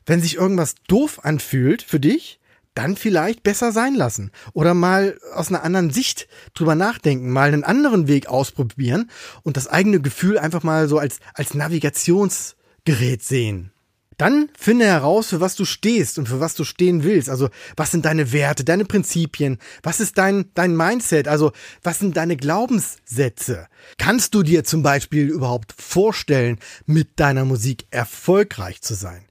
Wenn 0.05 0.21
sich 0.21 0.35
irgendwas 0.35 0.75
doof 0.87 1.23
anfühlt 1.23 1.83
für 1.83 1.99
dich, 1.99 2.39
dann 2.73 2.97
vielleicht 2.97 3.43
besser 3.43 3.71
sein 3.71 3.95
lassen 3.95 4.31
oder 4.53 4.73
mal 4.73 5.17
aus 5.33 5.49
einer 5.49 5.63
anderen 5.63 5.89
Sicht 5.89 6.27
drüber 6.53 6.75
nachdenken, 6.75 7.29
mal 7.29 7.47
einen 7.47 7.63
anderen 7.63 8.07
Weg 8.07 8.27
ausprobieren 8.27 9.09
und 9.43 9.57
das 9.57 9.67
eigene 9.67 10.01
Gefühl 10.01 10.37
einfach 10.37 10.63
mal 10.63 10.89
so 10.89 10.97
als 10.97 11.19
als 11.33 11.53
Navigations 11.53 12.55
Gerät 12.85 13.23
sehen. 13.23 13.71
Dann 14.19 14.49
finde 14.57 14.85
heraus, 14.85 15.29
für 15.29 15.39
was 15.39 15.55
du 15.55 15.63
stehst 15.63 16.19
und 16.19 16.27
für 16.27 16.41
was 16.41 16.53
du 16.53 16.65
stehen 16.65 17.05
willst. 17.05 17.29
Also, 17.29 17.49
was 17.77 17.91
sind 17.91 18.03
deine 18.03 18.33
Werte, 18.33 18.65
deine 18.65 18.83
Prinzipien? 18.83 19.59
Was 19.81 20.01
ist 20.01 20.17
dein, 20.17 20.51
dein 20.55 20.75
Mindset? 20.75 21.29
Also, 21.29 21.53
was 21.83 21.99
sind 21.99 22.17
deine 22.17 22.35
Glaubenssätze? 22.35 23.67
Kannst 23.97 24.35
du 24.35 24.43
dir 24.43 24.65
zum 24.65 24.83
Beispiel 24.83 25.29
überhaupt 25.29 25.73
vorstellen, 25.81 26.59
mit 26.85 27.17
deiner 27.21 27.45
Musik 27.45 27.85
erfolgreich 27.91 28.81
zu 28.81 28.93
sein? 28.93 29.23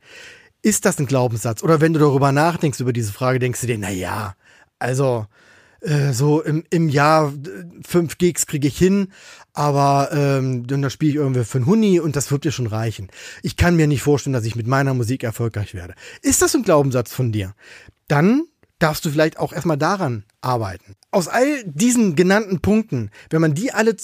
Ist 0.62 0.86
das 0.86 0.98
ein 0.98 1.06
Glaubenssatz? 1.06 1.62
Oder 1.62 1.82
wenn 1.82 1.92
du 1.92 2.00
darüber 2.00 2.32
nachdenkst, 2.32 2.80
über 2.80 2.94
diese 2.94 3.12
Frage, 3.12 3.38
denkst 3.38 3.60
du 3.60 3.66
dir, 3.66 3.76
na 3.76 3.90
ja, 3.90 4.36
also, 4.78 5.26
äh, 5.80 6.12
so 6.12 6.42
im, 6.42 6.64
im 6.70 6.88
Jahr 6.88 7.32
äh, 7.32 7.64
fünf 7.86 8.18
Gigs 8.18 8.46
kriege 8.46 8.68
ich 8.68 8.76
hin, 8.76 9.12
aber 9.52 10.10
ähm, 10.12 10.66
dann 10.66 10.82
da 10.82 10.90
spiele 10.90 11.10
ich 11.10 11.16
irgendwie 11.16 11.44
für 11.44 11.64
Huni 11.64 12.00
und 12.00 12.16
das 12.16 12.30
wird 12.30 12.44
dir 12.44 12.52
schon 12.52 12.66
reichen. 12.66 13.08
Ich 13.42 13.56
kann 13.56 13.76
mir 13.76 13.86
nicht 13.86 14.02
vorstellen, 14.02 14.34
dass 14.34 14.44
ich 14.44 14.56
mit 14.56 14.66
meiner 14.66 14.94
Musik 14.94 15.22
erfolgreich 15.22 15.74
werde. 15.74 15.94
Ist 16.22 16.42
das 16.42 16.54
ein 16.54 16.62
Glaubenssatz 16.62 17.12
von 17.12 17.32
dir? 17.32 17.54
Dann 18.08 18.44
darfst 18.78 19.04
du 19.04 19.10
vielleicht 19.10 19.38
auch 19.38 19.52
erstmal 19.52 19.78
daran 19.78 20.24
arbeiten. 20.40 20.94
Aus 21.10 21.28
all 21.28 21.64
diesen 21.64 22.16
genannten 22.16 22.60
Punkten, 22.60 23.10
wenn 23.30 23.40
man 23.40 23.54
die 23.54 23.72
alle 23.72 23.96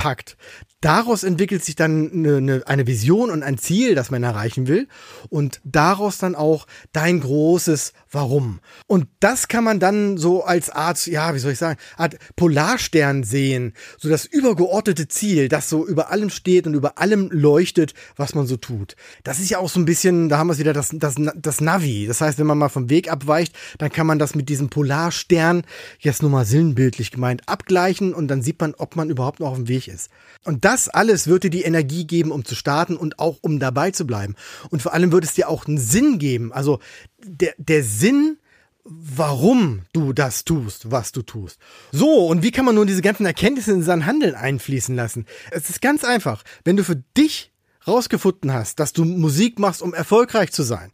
zusammenpackt, 0.00 0.36
Daraus 0.82 1.24
entwickelt 1.24 1.62
sich 1.62 1.76
dann 1.76 2.10
eine, 2.10 2.36
eine, 2.38 2.62
eine 2.66 2.86
Vision 2.86 3.30
und 3.30 3.42
ein 3.42 3.58
Ziel, 3.58 3.94
das 3.94 4.10
man 4.10 4.22
erreichen 4.22 4.66
will. 4.66 4.88
Und 5.28 5.60
daraus 5.62 6.16
dann 6.16 6.34
auch 6.34 6.66
dein 6.94 7.20
großes 7.20 7.92
Warum. 8.10 8.60
Und 8.86 9.06
das 9.20 9.48
kann 9.48 9.62
man 9.62 9.78
dann 9.78 10.16
so 10.16 10.42
als 10.42 10.70
Art, 10.70 11.06
ja, 11.06 11.34
wie 11.34 11.38
soll 11.38 11.52
ich 11.52 11.58
sagen, 11.58 11.78
Art 11.98 12.16
Polarstern 12.34 13.24
sehen. 13.24 13.74
So 13.98 14.08
das 14.08 14.24
übergeordnete 14.24 15.06
Ziel, 15.06 15.48
das 15.48 15.68
so 15.68 15.86
über 15.86 16.10
allem 16.10 16.30
steht 16.30 16.66
und 16.66 16.72
über 16.72 16.96
allem 16.96 17.28
leuchtet, 17.30 17.92
was 18.16 18.34
man 18.34 18.46
so 18.46 18.56
tut. 18.56 18.96
Das 19.22 19.38
ist 19.38 19.50
ja 19.50 19.58
auch 19.58 19.68
so 19.68 19.78
ein 19.80 19.84
bisschen, 19.84 20.30
da 20.30 20.38
haben 20.38 20.46
wir 20.46 20.54
es 20.54 20.58
wieder, 20.58 20.72
das, 20.72 20.88
das, 20.94 21.16
das 21.36 21.60
Navi. 21.60 22.06
Das 22.06 22.22
heißt, 22.22 22.38
wenn 22.38 22.46
man 22.46 22.56
mal 22.56 22.70
vom 22.70 22.88
Weg 22.88 23.12
abweicht, 23.12 23.54
dann 23.76 23.92
kann 23.92 24.06
man 24.06 24.18
das 24.18 24.34
mit 24.34 24.48
diesem 24.48 24.70
Polarstern, 24.70 25.62
jetzt 25.98 26.22
nur 26.22 26.30
mal 26.30 26.46
sinnbildlich 26.46 27.10
gemeint, 27.10 27.42
abgleichen 27.46 28.14
und 28.14 28.28
dann 28.28 28.40
sieht 28.40 28.58
man, 28.62 28.74
ob 28.78 28.96
man 28.96 29.10
überhaupt 29.10 29.40
noch 29.40 29.50
auf 29.50 29.56
dem 29.56 29.68
Weg 29.68 29.89
ist. 29.90 30.10
Und 30.44 30.64
das 30.64 30.88
alles 30.88 31.26
wird 31.26 31.44
dir 31.44 31.50
die 31.50 31.62
Energie 31.62 32.06
geben, 32.06 32.30
um 32.30 32.44
zu 32.44 32.54
starten 32.54 32.96
und 32.96 33.18
auch 33.18 33.38
um 33.42 33.58
dabei 33.58 33.90
zu 33.90 34.06
bleiben. 34.06 34.36
Und 34.70 34.82
vor 34.82 34.94
allem 34.94 35.12
wird 35.12 35.24
es 35.24 35.34
dir 35.34 35.48
auch 35.48 35.66
einen 35.66 35.78
Sinn 35.78 36.18
geben. 36.18 36.52
Also 36.52 36.80
der, 37.18 37.54
der 37.58 37.82
Sinn, 37.84 38.38
warum 38.84 39.82
du 39.92 40.12
das 40.12 40.44
tust, 40.44 40.90
was 40.90 41.12
du 41.12 41.22
tust. 41.22 41.58
So, 41.92 42.26
und 42.26 42.42
wie 42.42 42.50
kann 42.50 42.64
man 42.64 42.74
nun 42.74 42.86
diese 42.86 43.02
ganzen 43.02 43.26
Erkenntnisse 43.26 43.72
in 43.72 43.82
sein 43.82 44.06
Handeln 44.06 44.34
einfließen 44.34 44.94
lassen? 44.94 45.26
Es 45.50 45.68
ist 45.68 45.82
ganz 45.82 46.04
einfach. 46.04 46.42
Wenn 46.64 46.76
du 46.76 46.84
für 46.84 46.96
dich 47.16 47.52
rausgefunden 47.86 48.52
hast, 48.52 48.80
dass 48.80 48.92
du 48.92 49.04
Musik 49.04 49.58
machst, 49.58 49.82
um 49.82 49.94
erfolgreich 49.94 50.52
zu 50.52 50.62
sein, 50.62 50.92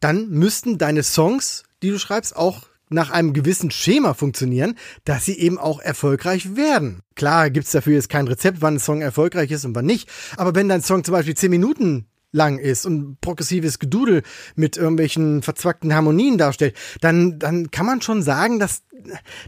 dann 0.00 0.28
müssten 0.28 0.78
deine 0.78 1.02
Songs, 1.02 1.64
die 1.82 1.90
du 1.90 1.98
schreibst, 1.98 2.36
auch 2.36 2.66
nach 2.94 3.10
einem 3.10 3.32
gewissen 3.32 3.70
Schema 3.70 4.14
funktionieren, 4.14 4.76
dass 5.04 5.24
sie 5.24 5.38
eben 5.38 5.58
auch 5.58 5.80
erfolgreich 5.80 6.56
werden. 6.56 7.00
Klar 7.14 7.50
gibt's 7.50 7.72
dafür 7.72 7.94
jetzt 7.94 8.08
kein 8.08 8.28
Rezept, 8.28 8.62
wann 8.62 8.74
ein 8.74 8.80
Song 8.80 9.02
erfolgreich 9.02 9.50
ist 9.50 9.64
und 9.64 9.74
wann 9.74 9.86
nicht. 9.86 10.08
Aber 10.36 10.54
wenn 10.54 10.68
dein 10.68 10.82
Song 10.82 11.04
zum 11.04 11.12
Beispiel 11.12 11.36
zehn 11.36 11.50
Minuten 11.50 12.06
lang 12.34 12.58
ist 12.58 12.84
und 12.84 13.20
progressives 13.20 13.78
Gedudel 13.78 14.22
mit 14.56 14.76
irgendwelchen 14.76 15.42
verzwackten 15.42 15.94
Harmonien 15.94 16.36
darstellt, 16.36 16.76
dann, 17.00 17.38
dann 17.38 17.70
kann 17.70 17.86
man 17.86 18.02
schon 18.02 18.22
sagen, 18.22 18.58
dass, 18.58 18.82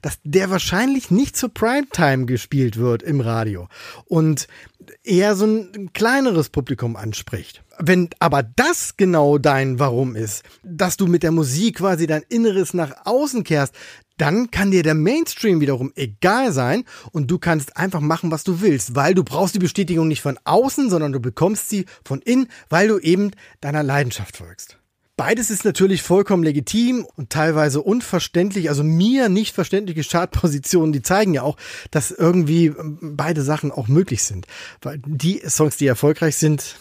dass 0.03 0.19
der 0.23 0.51
wahrscheinlich 0.51 1.11
nicht 1.11 1.37
zur 1.37 1.53
Primetime 1.53 2.27
gespielt 2.27 2.77
wird 2.77 3.03
im 3.03 3.21
Radio 3.21 3.69
und 4.05 4.47
eher 5.03 5.35
so 5.35 5.47
ein 5.47 5.91
kleineres 5.93 6.49
Publikum 6.49 6.97
anspricht. 6.97 7.65
Wenn 7.79 8.09
aber 8.19 8.43
das 8.43 8.97
genau 8.97 9.39
dein 9.39 9.79
Warum 9.79 10.17
ist, 10.17 10.45
dass 10.63 10.97
du 10.97 11.07
mit 11.07 11.23
der 11.23 11.33
Musik 11.33 11.79
quasi 11.79 12.07
dein 12.07 12.23
Inneres 12.29 12.75
nach 12.75 12.93
außen 13.05 13.45
kehrst, 13.45 13.75
dann 14.17 14.51
kann 14.51 14.71
dir 14.71 14.83
der 14.83 14.95
Mainstream 14.95 15.61
wiederum 15.61 15.93
egal 15.95 16.53
sein 16.53 16.85
und 17.13 17.31
du 17.31 17.39
kannst 17.39 17.77
einfach 17.77 18.01
machen, 18.01 18.31
was 18.31 18.45
du 18.45 18.61
willst, 18.61 18.95
weil 18.95 19.15
du 19.15 19.25
brauchst 19.25 19.55
die 19.55 19.61
Bestätigung 19.61 20.09
nicht 20.09 20.23
von 20.23 20.39
außen, 20.45 20.89
sondern 20.89 21.13
du 21.13 21.21
bekommst 21.21 21.69
sie 21.69 21.85
von 22.05 22.23
innen, 22.23 22.49
weil 22.69 22.89
du 22.89 22.99
eben 22.99 23.33
deiner 23.61 23.83
Leidenschaft 23.83 24.39
folgst. 24.39 24.79
Beides 25.19 25.51
ist 25.51 25.65
natürlich 25.65 26.03
vollkommen 26.03 26.43
legitim 26.43 27.07
und 27.17 27.31
teilweise 27.31 27.81
unverständlich, 27.81 28.69
also 28.69 28.85
mir 28.85 29.31
nicht 29.31 29.55
verständliche 29.55 30.03
Chartpositionen, 30.03 30.93
die 30.93 31.01
zeigen 31.01 31.33
ja 31.33 31.43
auch, 31.43 31.57
dass 31.91 32.11
irgendwie 32.11 32.75
beide 33.01 33.41
Sachen 33.41 33.73
auch 33.73 33.89
möglich 33.89 34.23
sind. 34.23 34.47
Weil 34.83 35.01
die 35.07 35.41
Songs, 35.49 35.79
die 35.79 35.87
erfolgreich 35.87 36.37
sind, 36.37 36.77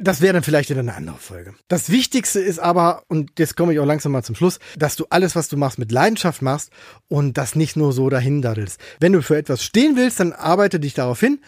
das 0.00 0.20
wäre 0.20 0.32
dann 0.32 0.42
vielleicht 0.42 0.70
wieder 0.70 0.80
eine 0.80 0.94
andere 0.94 1.18
Folge. 1.18 1.54
Das 1.68 1.90
Wichtigste 1.90 2.40
ist 2.40 2.58
aber, 2.58 3.02
und 3.08 3.38
jetzt 3.38 3.56
komme 3.56 3.72
ich 3.72 3.78
auch 3.80 3.86
langsam 3.86 4.12
mal 4.12 4.24
zum 4.24 4.34
Schluss, 4.34 4.58
dass 4.76 4.96
du 4.96 5.06
alles, 5.10 5.36
was 5.36 5.48
du 5.48 5.56
machst, 5.56 5.78
mit 5.78 5.92
Leidenschaft 5.92 6.42
machst 6.42 6.70
und 7.08 7.36
das 7.36 7.54
nicht 7.54 7.76
nur 7.76 7.92
so 7.92 8.08
dahin 8.08 8.42
daddelst. 8.42 8.80
Wenn 8.98 9.12
du 9.12 9.22
für 9.22 9.36
etwas 9.36 9.62
stehen 9.62 9.96
willst, 9.96 10.20
dann 10.20 10.32
arbeite 10.32 10.80
dich 10.80 10.94
darauf 10.94 11.20
hin 11.20 11.40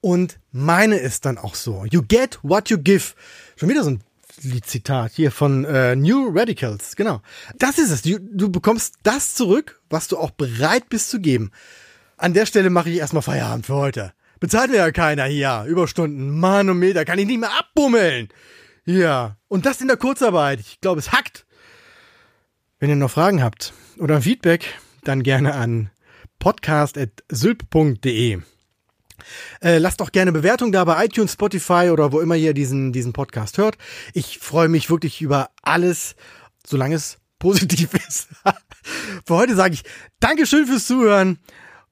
und 0.00 0.38
meine 0.52 0.98
ist 0.98 1.24
dann 1.24 1.38
auch 1.38 1.54
so. 1.54 1.84
You 1.90 2.02
get 2.06 2.38
what 2.42 2.68
you 2.68 2.78
give. 2.78 3.14
Schon 3.56 3.68
wieder 3.68 3.82
so 3.82 3.90
ein 3.90 4.00
Liedzitat 4.42 5.12
hier 5.12 5.32
von 5.32 5.64
äh, 5.64 5.96
New 5.96 6.30
Radicals, 6.34 6.96
genau. 6.96 7.22
Das 7.58 7.78
ist 7.78 7.90
es. 7.90 8.02
Du, 8.02 8.18
du 8.20 8.50
bekommst 8.50 8.96
das 9.02 9.34
zurück, 9.34 9.80
was 9.88 10.08
du 10.08 10.18
auch 10.18 10.30
bereit 10.30 10.88
bist 10.90 11.10
zu 11.10 11.20
geben. 11.20 11.50
An 12.18 12.34
der 12.34 12.46
Stelle 12.46 12.70
mache 12.70 12.90
ich 12.90 12.98
erstmal 12.98 13.22
Feierabend 13.22 13.66
für 13.66 13.74
heute. 13.74 14.12
Bezahlt 14.40 14.70
mir 14.70 14.78
ja 14.78 14.90
keiner 14.90 15.24
hier. 15.24 15.64
Überstunden, 15.66 16.38
Manometer, 16.38 17.04
kann 17.04 17.18
ich 17.18 17.26
nicht 17.26 17.40
mehr 17.40 17.58
abbummeln. 17.58 18.28
Ja. 18.84 19.36
Und 19.48 19.66
das 19.66 19.80
in 19.80 19.88
der 19.88 19.96
Kurzarbeit. 19.96 20.60
Ich 20.60 20.80
glaube, 20.80 21.00
es 21.00 21.12
hackt. 21.12 21.46
Wenn 22.78 22.90
ihr 22.90 22.96
noch 22.96 23.10
Fragen 23.10 23.42
habt 23.42 23.72
oder 23.98 24.20
Feedback, 24.20 24.74
dann 25.02 25.22
gerne 25.22 25.54
an 25.54 25.90
podcast.sylp.de. 26.38 28.40
Äh, 29.62 29.78
lasst 29.78 30.00
doch 30.00 30.12
gerne 30.12 30.32
Bewertung 30.32 30.72
da 30.72 30.84
bei 30.84 31.04
iTunes, 31.04 31.32
Spotify 31.32 31.90
oder 31.90 32.12
wo 32.12 32.20
immer 32.20 32.36
ihr 32.36 32.54
diesen, 32.54 32.92
diesen 32.92 33.12
Podcast 33.12 33.58
hört. 33.58 33.76
Ich 34.12 34.38
freue 34.38 34.68
mich 34.68 34.90
wirklich 34.90 35.22
über 35.22 35.50
alles, 35.62 36.16
solange 36.66 36.96
es 36.96 37.18
positiv 37.38 37.94
ist. 38.08 38.28
Für 39.24 39.34
heute 39.34 39.54
sage 39.54 39.74
ich 39.74 39.84
Dankeschön 40.20 40.66
fürs 40.66 40.86
Zuhören 40.86 41.38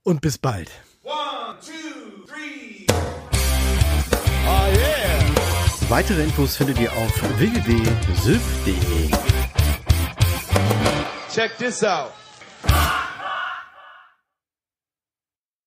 und 0.02 0.20
bis 0.20 0.38
bald. 0.38 0.70
One, 1.02 1.59
two, 1.61 1.93
Weitere 5.88 6.23
Infos 6.23 6.57
findet 6.57 6.81
ihr 6.81 6.90
auf 6.92 7.23
www.sylp.de. 7.38 9.11
Check 11.33 11.57
this 11.59 11.85
out. 11.85 12.12